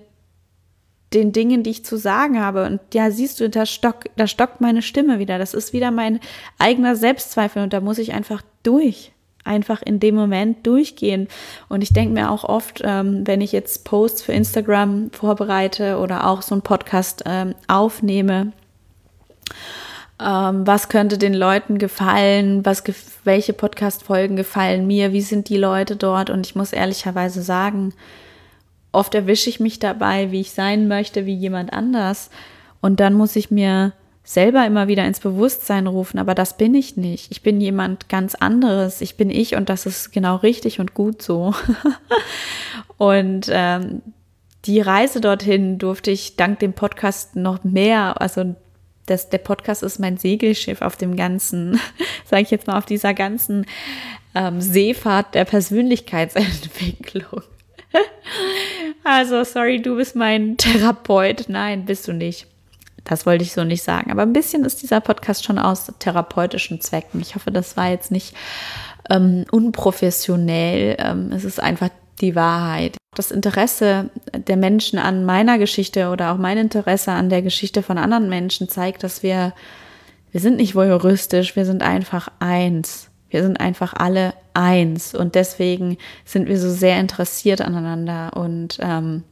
den 1.14 1.32
Dingen, 1.32 1.64
die 1.64 1.70
ich 1.70 1.86
zu 1.86 1.98
sagen 1.98 2.40
habe. 2.40 2.66
Und 2.66 2.80
ja, 2.94 3.12
siehst 3.12 3.40
du, 3.40 3.50
da, 3.50 3.66
stock, 3.66 4.06
da 4.16 4.28
stockt 4.28 4.62
meine 4.62 4.82
Stimme 4.82 5.20
wieder. 5.20 5.38
Das 5.38 5.54
ist 5.54 5.74
wieder 5.74 5.92
mein 5.92 6.20
eigener 6.60 6.96
Selbstzweifel 6.96 7.64
und 7.64 7.74
da 7.74 7.80
muss 7.80 7.98
ich 7.98 8.14
einfach 8.14 8.42
durch. 8.64 9.14
Einfach 9.44 9.82
in 9.82 10.02
dem 10.02 10.16
Moment 10.16 10.68
durchgehen. 10.68 11.30
Und 11.70 11.82
ich 11.82 11.94
denke 11.94 12.14
mir 12.14 12.32
auch 12.32 12.44
oft, 12.44 12.82
ähm, 12.84 13.26
wenn 13.26 13.40
ich 13.40 13.54
jetzt 13.54 13.86
Posts 13.86 14.24
für 14.24 14.34
Instagram 14.34 15.10
vorbereite 15.14 16.00
oder 16.00 16.28
auch 16.28 16.42
so 16.42 16.54
einen 16.54 16.64
Podcast 16.64 17.24
ähm, 17.26 17.56
aufnehme, 17.70 18.52
ähm, 20.20 20.68
was 20.68 20.90
könnte 20.90 21.18
den 21.18 21.34
Leuten 21.34 21.78
gefallen, 21.78 22.66
was, 22.66 22.84
welche 23.24 23.54
Podcast-Folgen 23.54 24.36
gefallen 24.36 24.86
mir, 24.86 25.14
wie 25.14 25.22
sind 25.22 25.48
die 25.48 25.58
Leute 25.58 25.96
dort? 25.96 26.30
Und 26.30 26.46
ich 26.46 26.56
muss 26.56 26.74
ehrlicherweise 26.74 27.42
sagen, 27.42 27.94
Oft 28.92 29.14
erwische 29.16 29.50
ich 29.50 29.60
mich 29.60 29.80
dabei, 29.80 30.32
wie 30.32 30.42
ich 30.42 30.52
sein 30.52 30.88
möchte, 30.88 31.26
wie 31.26 31.36
jemand 31.36 31.74
anders. 31.74 32.30
Und 32.82 33.00
dann 33.00 33.14
muss 33.14 33.36
ich 33.36 33.52
mir 33.52 33.94
selber 34.24 34.66
immer 34.66 34.90
wieder 34.90 35.06
ins 35.06 35.22
Bewusstsein 35.22 35.88
rufen, 35.88 36.20
aber 36.20 36.36
das 36.36 36.58
bin 36.58 36.76
ich 36.76 36.98
nicht. 36.98 37.32
Ich 37.32 37.42
bin 37.42 37.62
jemand 37.62 38.10
ganz 38.10 38.36
anderes. 38.36 39.00
Ich 39.00 39.16
bin 39.16 39.30
ich 39.30 39.56
und 39.56 39.70
das 39.70 39.86
ist 39.86 40.12
genau 40.12 40.36
richtig 40.36 40.80
und 40.80 40.94
gut 40.94 41.22
so. 41.22 41.54
und 42.98 43.48
ähm, 43.50 44.02
die 44.66 44.82
Reise 44.82 45.22
dorthin 45.22 45.78
durfte 45.78 46.12
ich 46.12 46.36
dank 46.36 46.60
dem 46.60 46.74
Podcast 46.74 47.38
noch 47.38 47.64
mehr, 47.64 48.20
also 48.22 48.56
das, 49.06 49.30
der 49.30 49.38
Podcast 49.38 49.84
ist 49.84 50.00
mein 50.00 50.18
Segelschiff 50.18 50.82
auf 50.82 50.98
dem 50.98 51.16
ganzen, 51.16 51.80
sage 52.26 52.44
ich 52.44 52.52
jetzt 52.52 52.68
mal, 52.68 52.78
auf 52.78 52.86
dieser 52.86 53.14
ganzen 53.14 53.66
ähm, 54.36 54.60
Seefahrt 54.60 55.34
der 55.34 55.46
Persönlichkeitsentwicklung. 55.46 57.44
Also, 59.10 59.46
sorry, 59.46 59.82
du 59.82 59.96
bist 59.96 60.18
mein 60.18 60.58
Therapeut. 60.58 61.46
Nein, 61.48 61.86
bist 61.86 62.10
du 62.10 62.14
nicht. 62.14 62.46
Das 63.06 63.26
wollte 63.26 63.44
ich 63.46 63.54
so 63.54 63.64
nicht 63.64 63.82
sagen. 63.82 64.12
Aber 64.12 64.24
ein 64.24 64.34
bisschen 64.34 64.66
ist 64.66 64.82
dieser 64.82 65.00
Podcast 65.00 65.46
schon 65.46 65.58
aus 65.58 65.90
therapeutischen 66.00 66.82
Zwecken. 66.82 67.22
Ich 67.22 67.36
hoffe, 67.36 67.50
das 67.52 67.78
war 67.78 67.90
jetzt 67.90 68.12
nicht 68.12 68.36
ähm, 69.10 69.46
unprofessionell. 69.50 70.98
Ähm, 71.00 71.32
es 71.32 71.46
ist 71.46 71.62
einfach 71.62 71.90
die 72.20 72.36
Wahrheit. 72.36 72.98
Das 73.16 73.32
Interesse 73.32 74.10
der 74.34 74.58
Menschen 74.58 75.00
an 75.00 75.24
meiner 75.24 75.58
Geschichte 75.58 76.10
oder 76.10 76.34
auch 76.34 76.38
mein 76.38 76.58
Interesse 76.58 77.14
an 77.14 77.30
der 77.30 77.42
Geschichte 77.42 77.84
von 77.84 77.98
anderen 77.98 78.28
Menschen 78.28 78.68
zeigt, 78.68 79.04
dass 79.04 79.24
wir, 79.24 79.54
wir 80.34 80.42
sind 80.42 80.58
nicht 80.58 80.76
voyeuristisch, 80.76 81.56
wir 81.56 81.66
sind 81.66 81.82
einfach 81.82 82.28
eins. 82.40 83.07
Wir 83.30 83.44
sind 83.44 83.60
einfach 83.60 83.94
alle 83.94 84.34
eins 84.54 85.14
und 85.14 85.36
deswegen 85.36 85.98
sind 86.26 86.48
wir 86.48 86.60
so 86.60 86.70
sehr 86.70 87.00
interessiert 87.00 87.62
aneinander 87.62 88.36
und 88.36 88.78
ähm, 88.82 89.24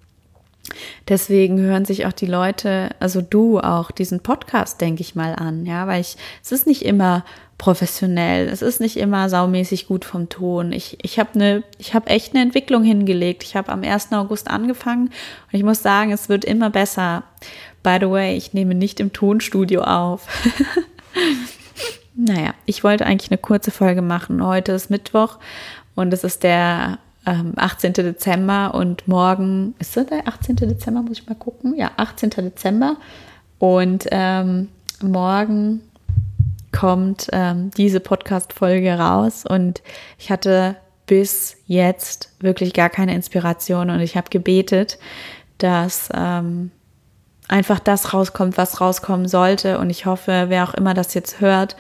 deswegen 1.08 1.60
hören 1.60 1.86
sich 1.86 2.06
auch 2.06 2.14
die 2.14 2.26
Leute, 2.26 2.90
also 3.00 3.22
du 3.22 3.60
auch 3.60 3.92
diesen 3.92 4.22
Podcast, 4.22 4.82
denke 4.82 5.02
ich 5.02 5.16
mal 5.16 5.36
an, 5.36 5.66
ja, 5.66 5.88
weil 5.88 6.02
ich, 6.02 6.18
es 6.44 6.52
ist 6.52 6.68
nicht 6.68 6.84
immer 6.84 7.24
professionell, 7.58 8.48
es 8.48 8.62
ist 8.62 8.82
nicht 8.82 8.98
immer 8.98 9.30
saumäßig 9.30 9.88
gut 9.88 10.04
vom 10.04 10.28
Ton. 10.28 10.74
Ich, 10.74 10.98
ich 11.04 11.20
habe 11.20 11.32
eine, 11.36 11.64
ich 11.78 11.94
habe 11.94 12.10
echt 12.10 12.34
eine 12.34 12.44
Entwicklung 12.44 12.84
hingelegt. 12.84 13.44
Ich 13.44 13.56
habe 13.56 13.72
am 13.72 13.84
1. 13.84 14.12
August 14.12 14.50
angefangen 14.50 15.06
und 15.06 15.54
ich 15.54 15.64
muss 15.64 15.82
sagen, 15.82 16.12
es 16.12 16.28
wird 16.28 16.44
immer 16.44 16.70
besser. 16.70 17.24
By 17.82 17.98
the 18.02 18.10
way, 18.10 18.36
ich 18.36 18.54
nehme 18.54 18.76
nicht 18.76 19.00
im 19.00 19.14
Tonstudio 19.14 19.84
auf. 19.84 20.28
Naja, 22.16 22.54
ich 22.66 22.84
wollte 22.84 23.06
eigentlich 23.06 23.32
eine 23.32 23.38
kurze 23.38 23.72
Folge 23.72 24.02
machen. 24.02 24.46
Heute 24.46 24.72
ist 24.72 24.90
Mittwoch 24.90 25.38
und 25.96 26.14
es 26.14 26.24
ist 26.24 26.44
der 26.44 27.00
ähm, 27.26 27.54
18. 27.58 27.94
Dezember 27.94 28.74
und 28.74 29.08
morgen, 29.08 29.76
ist 29.80 29.98
das 29.98 30.08
der 30.08 30.28
18. 30.28 30.56
Dezember? 30.56 31.02
Muss 31.02 31.20
ich 31.20 31.28
mal 31.28 31.36
gucken. 31.36 31.76
Ja, 31.76 31.92
18. 31.98 32.30
Dezember. 32.30 32.98
Und 33.60 34.06
ähm, 34.12 34.70
morgen 35.02 35.82
kommt 36.72 37.28
ähm, 37.32 37.72
diese 37.76 38.00
Podcast-Folge 38.00 38.98
raus 38.98 39.46
und 39.46 39.82
ich 40.18 40.30
hatte 40.32 40.76
bis 41.08 41.58
jetzt 41.68 42.32
wirklich 42.40 42.74
gar 42.74 42.90
keine 42.90 43.14
Inspiration 43.14 43.90
und 43.90 44.00
ich 44.00 44.18
habe 44.18 44.30
gebetet, 44.30 44.98
dass 45.58 46.10
ähm, 46.14 46.72
einfach 47.48 47.80
das 47.80 48.14
rauskommt, 48.14 48.58
was 48.58 48.82
rauskommen 48.82 49.28
sollte. 49.28 49.80
Und 49.80 49.90
ich 49.90 50.06
hoffe, 50.06 50.46
wer 50.48 50.64
auch 50.64 50.74
immer 50.74 50.94
das 50.94 51.14
jetzt 51.14 51.42
hört, 51.42 51.76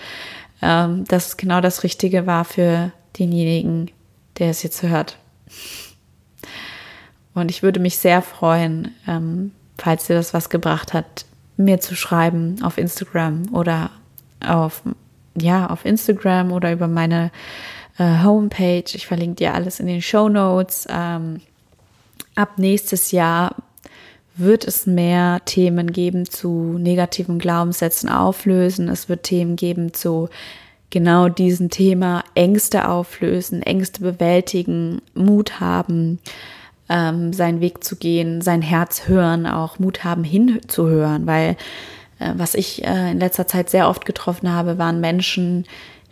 ähm, 0.61 1.05
dass 1.05 1.27
es 1.27 1.37
genau 1.37 1.61
das 1.61 1.83
Richtige 1.83 2.25
war 2.27 2.45
für 2.45 2.91
denjenigen, 3.17 3.91
der 4.39 4.49
es 4.49 4.63
jetzt 4.63 4.83
hört. 4.83 5.17
Und 7.33 7.51
ich 7.51 7.63
würde 7.63 7.79
mich 7.79 7.97
sehr 7.97 8.21
freuen, 8.21 8.95
ähm, 9.07 9.51
falls 9.77 10.07
dir 10.07 10.15
das 10.15 10.33
was 10.33 10.49
gebracht 10.49 10.93
hat, 10.93 11.25
mir 11.57 11.79
zu 11.79 11.95
schreiben 11.95 12.57
auf 12.63 12.77
Instagram 12.77 13.53
oder 13.53 13.89
auf, 14.45 14.83
ja, 15.37 15.67
auf 15.67 15.85
Instagram 15.85 16.51
oder 16.51 16.71
über 16.71 16.87
meine 16.87 17.31
äh, 17.97 18.23
Homepage. 18.23 18.83
Ich 18.93 19.07
verlinke 19.07 19.35
dir 19.35 19.53
alles 19.53 19.79
in 19.79 19.87
den 19.87 20.01
Show 20.01 20.29
Notes. 20.29 20.87
Ähm, 20.89 21.41
ab 22.35 22.57
nächstes 22.57 23.11
Jahr 23.11 23.55
wird 24.37 24.65
es 24.65 24.85
mehr 24.85 25.41
Themen 25.45 25.91
geben 25.91 26.29
zu 26.29 26.77
negativen 26.77 27.39
Glaubenssätzen 27.39 28.09
auflösen. 28.09 28.89
Es 28.89 29.07
wird 29.07 29.23
Themen 29.23 29.55
geben 29.55 29.93
zu 29.93 30.29
genau 30.89 31.29
diesem 31.29 31.69
Thema 31.69 32.23
Ängste 32.35 32.87
auflösen, 32.89 33.61
Ängste 33.61 34.01
bewältigen, 34.01 35.01
Mut 35.13 35.59
haben, 35.59 36.19
ähm, 36.89 37.33
seinen 37.33 37.61
Weg 37.61 37.83
zu 37.83 37.95
gehen, 37.95 38.41
sein 38.41 38.61
Herz 38.61 39.07
hören, 39.07 39.47
auch 39.47 39.79
Mut 39.79 40.03
haben 40.03 40.23
hinzuhören, 40.23 41.25
weil 41.25 41.57
äh, 42.19 42.31
was 42.35 42.53
ich 42.53 42.83
äh, 42.85 43.11
in 43.11 43.19
letzter 43.19 43.47
Zeit 43.47 43.69
sehr 43.69 43.89
oft 43.89 44.05
getroffen 44.05 44.51
habe, 44.51 44.77
waren 44.77 44.99
Menschen, 44.99 45.65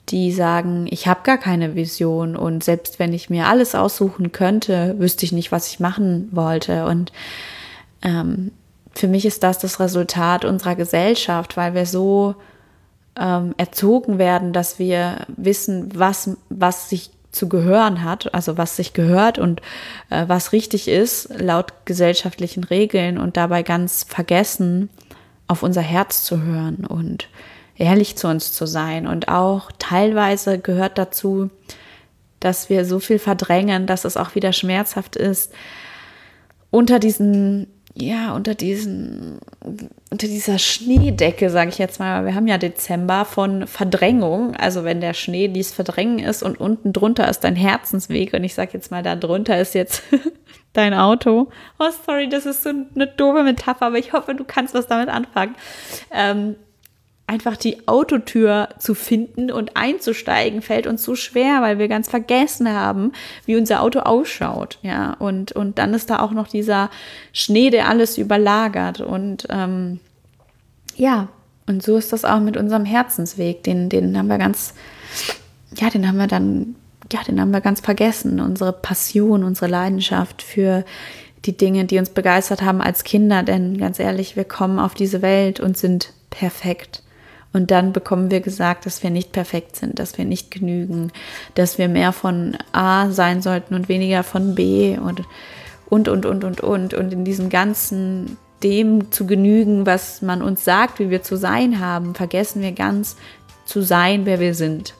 die 0.09 0.31
sagen, 0.31 0.87
ich 0.89 1.07
habe 1.07 1.21
gar 1.23 1.37
keine 1.37 1.75
Vision 1.75 2.35
und 2.35 2.63
selbst 2.63 2.99
wenn 2.99 3.13
ich 3.13 3.29
mir 3.29 3.47
alles 3.47 3.75
aussuchen 3.75 4.31
könnte, 4.31 4.95
wüsste 4.99 5.25
ich 5.25 5.31
nicht, 5.31 5.51
was 5.51 5.69
ich 5.69 5.79
machen 5.79 6.27
wollte 6.31 6.85
und 6.85 7.11
ähm, 8.03 8.51
für 8.93 9.07
mich 9.07 9.25
ist 9.25 9.43
das 9.43 9.57
das 9.57 9.79
Resultat 9.79 10.45
unserer 10.45 10.75
Gesellschaft, 10.75 11.57
weil 11.57 11.73
wir 11.73 11.85
so 11.85 12.35
ähm, 13.19 13.53
erzogen 13.57 14.17
werden, 14.17 14.53
dass 14.53 14.79
wir 14.79 15.25
wissen, 15.35 15.89
was, 15.97 16.31
was 16.49 16.89
sich 16.89 17.11
zu 17.31 17.49
gehören 17.49 18.03
hat, 18.03 18.33
also 18.33 18.57
was 18.57 18.75
sich 18.75 18.93
gehört 18.93 19.39
und 19.39 19.61
äh, 20.11 20.25
was 20.27 20.51
richtig 20.51 20.87
ist 20.87 21.29
laut 21.39 21.73
gesellschaftlichen 21.85 22.63
Regeln 22.63 23.17
und 23.17 23.37
dabei 23.37 23.63
ganz 23.63 24.05
vergessen, 24.07 24.89
auf 25.47 25.63
unser 25.63 25.81
Herz 25.81 26.23
zu 26.23 26.41
hören 26.43 26.85
und 26.85 27.27
ehrlich 27.75 28.15
zu 28.15 28.27
uns 28.27 28.53
zu 28.53 28.67
sein. 28.67 29.07
Und 29.07 29.27
auch 29.27 29.71
teilweise 29.79 30.59
gehört 30.59 30.97
dazu, 30.97 31.49
dass 32.39 32.69
wir 32.69 32.85
so 32.85 32.99
viel 32.99 33.19
verdrängen, 33.19 33.87
dass 33.87 34.05
es 34.05 34.15
auch 34.15 34.35
wieder 34.35 34.53
schmerzhaft 34.53 35.15
ist, 35.15 35.53
unter 36.69 36.99
diesen 36.99 37.67
ja, 37.95 38.33
unter 38.33 38.55
diesen, 38.55 39.39
unter 40.09 40.27
dieser 40.27 40.57
Schneedecke, 40.57 41.51
sage 41.51 41.69
ich 41.69 41.77
jetzt 41.77 41.99
mal, 41.99 42.25
wir 42.25 42.33
haben 42.33 42.47
ja 42.47 42.57
Dezember 42.57 43.23
von 43.23 43.67
Verdrängung, 43.67 44.55
also 44.55 44.83
wenn 44.83 44.99
der 44.99 45.13
Schnee 45.13 45.47
dies 45.47 45.71
Verdrängen 45.71 46.17
ist 46.17 46.41
und 46.41 46.59
unten 46.59 46.91
drunter 46.91 47.29
ist 47.29 47.43
dein 47.43 47.55
Herzensweg 47.55 48.33
und 48.33 48.43
ich 48.43 48.55
sage 48.55 48.71
jetzt 48.73 48.89
mal, 48.89 49.03
da 49.03 49.15
drunter 49.15 49.59
ist 49.59 49.75
jetzt 49.75 50.01
dein 50.73 50.95
Auto. 50.95 51.51
Oh, 51.77 51.89
sorry, 52.05 52.27
das 52.27 52.47
ist 52.47 52.63
so 52.63 52.69
eine 52.69 53.05
doofe 53.05 53.43
Metapher, 53.43 53.85
aber 53.85 53.99
ich 53.99 54.11
hoffe, 54.11 54.33
du 54.33 54.43
kannst 54.43 54.73
was 54.73 54.87
damit 54.87 55.09
anfangen. 55.09 55.55
Ähm, 56.11 56.55
einfach 57.33 57.57
die 57.57 57.87
Autotür 57.87 58.69
zu 58.77 58.93
finden 58.93 59.51
und 59.51 59.75
einzusteigen, 59.75 60.61
fällt 60.61 60.85
uns 60.85 61.03
so 61.03 61.15
schwer, 61.15 61.61
weil 61.61 61.79
wir 61.79 61.87
ganz 61.87 62.07
vergessen 62.07 62.69
haben, 62.69 63.11
wie 63.47 63.55
unser 63.55 63.81
Auto 63.81 63.99
ausschaut. 64.01 64.77
Ja, 64.83 65.13
und, 65.13 65.51
und 65.51 65.79
dann 65.79 65.95
ist 65.95 66.11
da 66.11 66.19
auch 66.19 66.31
noch 66.31 66.47
dieser 66.47 66.91
Schnee, 67.31 67.71
der 67.71 67.89
alles 67.89 68.19
überlagert. 68.19 69.01
Und 69.01 69.47
ähm, 69.49 69.99
ja, 70.95 71.27
und 71.65 71.81
so 71.81 71.97
ist 71.97 72.13
das 72.13 72.23
auch 72.23 72.39
mit 72.39 72.55
unserem 72.55 72.85
Herzensweg. 72.85 73.63
Den, 73.63 73.89
den 73.89 74.15
haben 74.15 74.27
wir 74.27 74.37
ganz, 74.37 74.75
ja, 75.75 75.89
den 75.89 76.07
haben 76.07 76.17
wir 76.17 76.27
dann, 76.27 76.75
ja, 77.11 77.23
den 77.23 77.41
haben 77.41 77.51
wir 77.51 77.61
ganz 77.61 77.79
vergessen. 77.79 78.39
Unsere 78.39 78.73
Passion, 78.73 79.43
unsere 79.43 79.67
Leidenschaft 79.67 80.43
für 80.43 80.85
die 81.45 81.57
Dinge, 81.57 81.85
die 81.85 81.97
uns 81.97 82.11
begeistert 82.11 82.61
haben 82.61 82.79
als 82.79 83.03
Kinder. 83.03 83.41
Denn 83.41 83.79
ganz 83.79 83.97
ehrlich, 83.97 84.35
wir 84.35 84.45
kommen 84.45 84.77
auf 84.77 84.93
diese 84.93 85.23
Welt 85.23 85.59
und 85.59 85.75
sind 85.75 86.13
perfekt. 86.29 87.03
Und 87.53 87.69
dann 87.69 87.93
bekommen 87.93 88.31
wir 88.31 88.41
gesagt, 88.41 88.87
dass 88.87 89.03
wir 89.03 89.11
nicht 89.11 89.31
perfekt 89.31 89.75
sind, 89.75 89.99
dass 89.99 90.17
wir 90.17 90.25
nicht 90.25 90.49
genügen, 90.49 91.11
dass 91.53 91.77
wir 91.77 91.87
mehr 91.87 92.11
von 92.11 92.57
A 92.71 93.11
sein 93.11 93.43
sollten 93.43 93.75
und 93.75 93.89
weniger 93.89 94.23
von 94.23 94.55
B 94.55 94.97
und 94.97 95.21
und 95.85 96.07
und 96.07 96.25
und 96.25 96.43
und 96.43 96.61
und 96.61 96.93
und 96.95 97.13
in 97.13 97.23
diesem 97.23 97.49
ganzen 97.49 98.37
dem 98.63 99.11
zu 99.11 99.27
genügen, 99.27 99.85
was 99.85 100.21
man 100.21 100.41
uns 100.41 100.63
sagt, 100.63 100.99
wie 100.99 101.09
wir 101.09 101.21
zu 101.21 101.37
sein 101.37 101.79
haben, 101.79 102.15
vergessen 102.15 102.61
wir 102.61 102.71
ganz 102.71 103.17
zu 103.65 103.81
sein, 103.81 104.25
wer 104.25 104.39
wir 104.39 104.55
sind. 104.55 104.95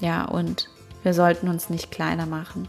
Ja, 0.00 0.24
und 0.24 0.68
wir 1.02 1.14
sollten 1.14 1.48
uns 1.48 1.70
nicht 1.70 1.90
kleiner 1.90 2.26
machen. 2.26 2.68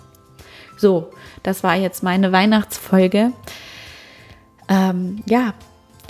So, 0.78 1.12
das 1.44 1.64
war 1.64 1.76
jetzt 1.76 2.02
meine 2.02 2.32
Weihnachtsfolge. 2.32 3.34
Ähm, 4.68 5.22
ja, 5.26 5.54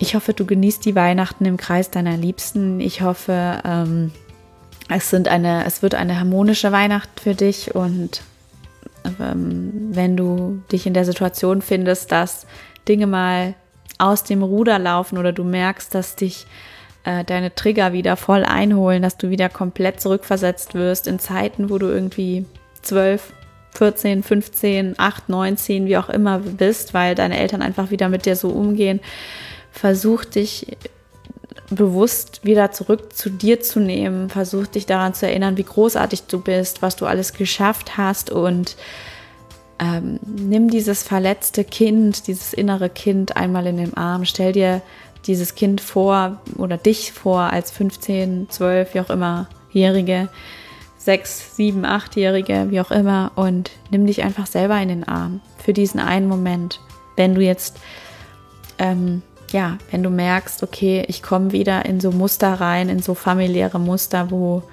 ich 0.02 0.16
hoffe, 0.16 0.34
du 0.34 0.46
genießt 0.46 0.84
die 0.84 0.96
Weihnachten 0.96 1.46
im 1.46 1.58
Kreis 1.58 1.92
deiner 1.92 2.18
Liebsten. 2.18 2.80
Ich 2.80 3.04
hoffe, 3.04 3.62
ähm, 3.64 4.12
es, 4.90 5.12
sind 5.12 5.28
eine, 5.28 5.64
es 5.66 5.84
wird 5.84 5.94
eine 5.94 6.20
harmonische 6.20 6.72
Weihnacht 6.72 7.20
für 7.22 7.36
dich 7.36 7.76
und 7.76 8.24
ähm, 9.20 9.72
wenn 9.92 10.18
du 10.18 10.64
dich 10.72 10.88
in 10.88 10.96
der 10.96 11.06
Situation 11.06 11.62
findest, 11.62 12.12
dass 12.12 12.48
Dinge 12.88 13.06
mal 13.06 13.54
aus 14.00 14.24
dem 14.24 14.42
Ruder 14.42 14.80
laufen 14.80 15.20
oder 15.20 15.32
du 15.32 15.44
merkst, 15.44 15.94
dass 15.94 16.16
dich 16.16 16.48
äh, 17.04 17.24
deine 17.24 17.54
Trigger 17.54 17.94
wieder 17.94 18.18
voll 18.18 18.44
einholen, 18.44 19.04
dass 19.04 19.18
du 19.18 19.30
wieder 19.30 19.50
komplett 19.50 20.02
zurückversetzt 20.02 20.74
wirst 20.74 21.06
in 21.06 21.20
Zeiten, 21.20 21.70
wo 21.70 21.78
du 21.78 21.86
irgendwie 21.86 22.46
12, 22.82 23.34
14, 23.76 24.24
15, 24.24 24.96
8, 24.98 25.30
9, 25.30 25.58
10, 25.58 25.86
wie 25.86 25.98
auch 25.98 26.10
immer 26.10 26.40
bist, 26.40 26.96
weil 26.96 27.14
deine 27.14 27.38
Eltern 27.38 27.62
einfach 27.62 27.92
wieder 27.92 28.10
mit 28.10 28.26
dir 28.26 28.36
so 28.36 28.50
umgehen, 28.50 29.00
versuch 29.72 30.26
dich 30.26 30.78
bewusst 31.70 32.44
wieder 32.44 32.72
zurück 32.72 33.14
zu 33.14 33.30
dir 33.30 33.62
zu 33.62 33.80
nehmen, 33.80 34.30
versuch 34.30 34.68
dich 34.68 34.86
daran 34.86 35.14
zu 35.14 35.26
erinnern, 35.26 35.58
wie 35.58 35.64
großartig 35.64 36.24
du 36.24 36.42
bist, 36.42 36.82
was 36.82 36.98
du 36.98 37.06
alles 37.06 37.34
geschafft 37.34 37.98
hast. 37.98 38.30
Und 38.30 38.76
ähm, 39.80 40.20
nimm 40.26 40.70
dieses 40.70 41.02
verletzte 41.02 41.64
Kind, 41.64 42.28
dieses 42.28 42.54
innere 42.54 42.90
Kind 42.90 43.38
einmal 43.38 43.66
in 43.68 43.78
den 43.78 43.96
Arm, 43.96 44.26
stell 44.26 44.52
dir 44.52 44.82
dieses 45.26 45.56
Kind 45.56 45.82
vor 45.82 46.42
oder 46.58 46.78
dich 46.78 47.14
vor 47.14 47.42
als 47.42 47.72
15, 47.72 48.50
12, 48.50 48.94
wie 48.94 49.00
auch 49.00 49.10
immer, 49.10 49.48
Jährige, 49.72 50.28
6, 50.98 51.56
7, 51.56 51.86
8-Jährige, 51.86 52.68
wie 52.70 52.82
auch 52.82 52.92
immer. 52.92 53.32
Und 53.36 53.72
nimm 53.90 54.06
dich 54.06 54.24
einfach 54.24 54.46
selber 54.46 54.78
in 54.82 54.90
den 54.90 55.08
Arm 55.08 55.40
für 55.58 55.74
diesen 55.74 56.00
einen 56.00 56.28
Moment. 56.28 56.82
Wenn 57.16 57.36
du 57.36 57.42
jetzt 57.42 57.80
ähm, 58.78 59.22
ja, 59.52 59.78
wenn 59.90 60.04
du 60.04 60.10
merkst, 60.10 60.64
okay, 60.64 61.04
ich 61.08 61.22
komme 61.22 61.52
wieder 61.52 61.86
in 61.86 62.00
so 62.00 62.12
Muster 62.12 62.54
rein, 62.54 62.90
in 62.90 63.02
so 63.02 63.14
familiäre 63.14 63.80
Muster, 63.80 64.32
wo 64.32 64.64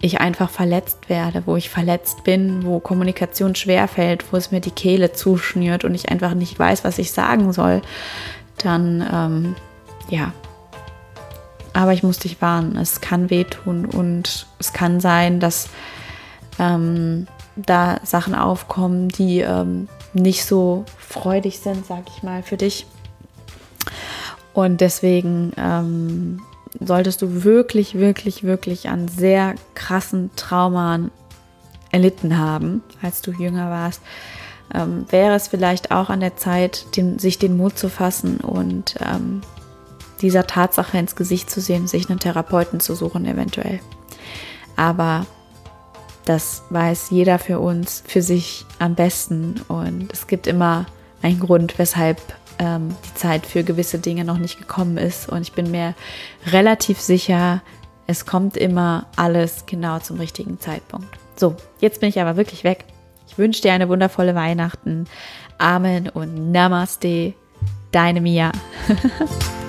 ich 0.00 0.20
einfach 0.20 0.50
verletzt 0.50 1.08
werde, 1.08 1.44
wo 1.46 1.56
ich 1.56 1.70
verletzt 1.70 2.24
bin, 2.24 2.66
wo 2.66 2.80
Kommunikation 2.80 3.54
schwerfällt, 3.54 4.32
wo 4.32 4.36
es 4.36 4.50
mir 4.50 4.60
die 4.60 4.72
Kehle 4.72 5.12
zuschnürt 5.12 5.84
und 5.84 5.94
ich 5.94 6.08
einfach 6.10 6.34
nicht 6.34 6.58
weiß, 6.58 6.82
was 6.84 6.98
ich 6.98 7.12
sagen 7.12 7.52
soll, 7.52 7.82
dann 8.58 9.08
ähm, 9.12 9.56
ja. 10.08 10.32
Aber 11.72 11.92
ich 11.92 12.02
muss 12.02 12.18
dich 12.18 12.42
warnen, 12.42 12.76
es 12.76 13.00
kann 13.00 13.30
wehtun 13.30 13.86
und 13.86 14.46
es 14.58 14.72
kann 14.72 15.00
sein, 15.00 15.40
dass 15.40 15.68
ähm, 16.58 17.26
da 17.56 18.00
Sachen 18.02 18.34
aufkommen, 18.34 19.08
die 19.08 19.40
ähm, 19.40 19.88
nicht 20.12 20.44
so 20.44 20.84
freudig 20.98 21.60
sind, 21.60 21.86
sag 21.86 22.04
ich 22.14 22.22
mal, 22.22 22.42
für 22.42 22.56
dich. 22.56 22.86
Und 24.54 24.80
deswegen 24.80 25.52
ähm, 25.56 26.40
solltest 26.80 27.22
du 27.22 27.44
wirklich, 27.44 27.94
wirklich, 27.94 28.44
wirklich 28.44 28.88
an 28.88 29.08
sehr 29.08 29.54
krassen 29.74 30.30
Traumen 30.36 31.10
erlitten 31.90 32.38
haben, 32.38 32.82
als 33.02 33.22
du 33.22 33.32
jünger 33.32 33.70
warst, 33.70 34.00
ähm, 34.74 35.06
wäre 35.10 35.34
es 35.34 35.48
vielleicht 35.48 35.90
auch 35.90 36.08
an 36.08 36.20
der 36.20 36.36
Zeit, 36.36 36.96
den, 36.96 37.18
sich 37.18 37.38
den 37.38 37.56
Mut 37.56 37.78
zu 37.78 37.88
fassen 37.88 38.38
und 38.38 38.94
ähm, 39.00 39.42
dieser 40.22 40.46
Tatsache 40.46 40.96
ins 40.96 41.16
Gesicht 41.16 41.50
zu 41.50 41.60
sehen, 41.60 41.86
sich 41.86 42.08
einen 42.08 42.20
Therapeuten 42.20 42.80
zu 42.80 42.94
suchen 42.94 43.26
eventuell. 43.26 43.80
Aber 44.76 45.26
das 46.24 46.62
weiß 46.70 47.10
jeder 47.10 47.38
für 47.38 47.58
uns, 47.58 48.02
für 48.06 48.22
sich 48.22 48.64
am 48.78 48.94
besten. 48.94 49.60
Und 49.68 50.12
es 50.12 50.26
gibt 50.26 50.46
immer 50.46 50.86
einen 51.20 51.40
Grund, 51.40 51.78
weshalb 51.78 52.18
ähm, 52.62 52.94
die 53.04 53.14
Zeit 53.14 53.44
für 53.44 53.64
gewisse 53.64 53.98
Dinge 53.98 54.24
noch 54.24 54.38
nicht 54.38 54.58
gekommen 54.58 54.96
ist. 54.96 55.28
Und 55.28 55.42
ich 55.42 55.52
bin 55.52 55.70
mir 55.70 55.94
relativ 56.46 57.00
sicher, 57.00 57.60
es 58.06 58.24
kommt 58.24 58.56
immer 58.56 59.06
alles 59.16 59.66
genau 59.66 59.98
zum 59.98 60.18
richtigen 60.18 60.60
Zeitpunkt. 60.60 61.08
So, 61.36 61.56
jetzt 61.80 62.00
bin 62.00 62.08
ich 62.08 62.20
aber 62.20 62.36
wirklich 62.36 62.62
weg. 62.62 62.84
Ich 63.26 63.36
wünsche 63.36 63.62
dir 63.62 63.72
eine 63.72 63.88
wundervolle 63.88 64.34
Weihnachten. 64.34 65.06
Amen 65.58 66.08
und 66.08 66.52
Namaste, 66.52 67.34
deine 67.90 68.20
Mia. 68.20 68.52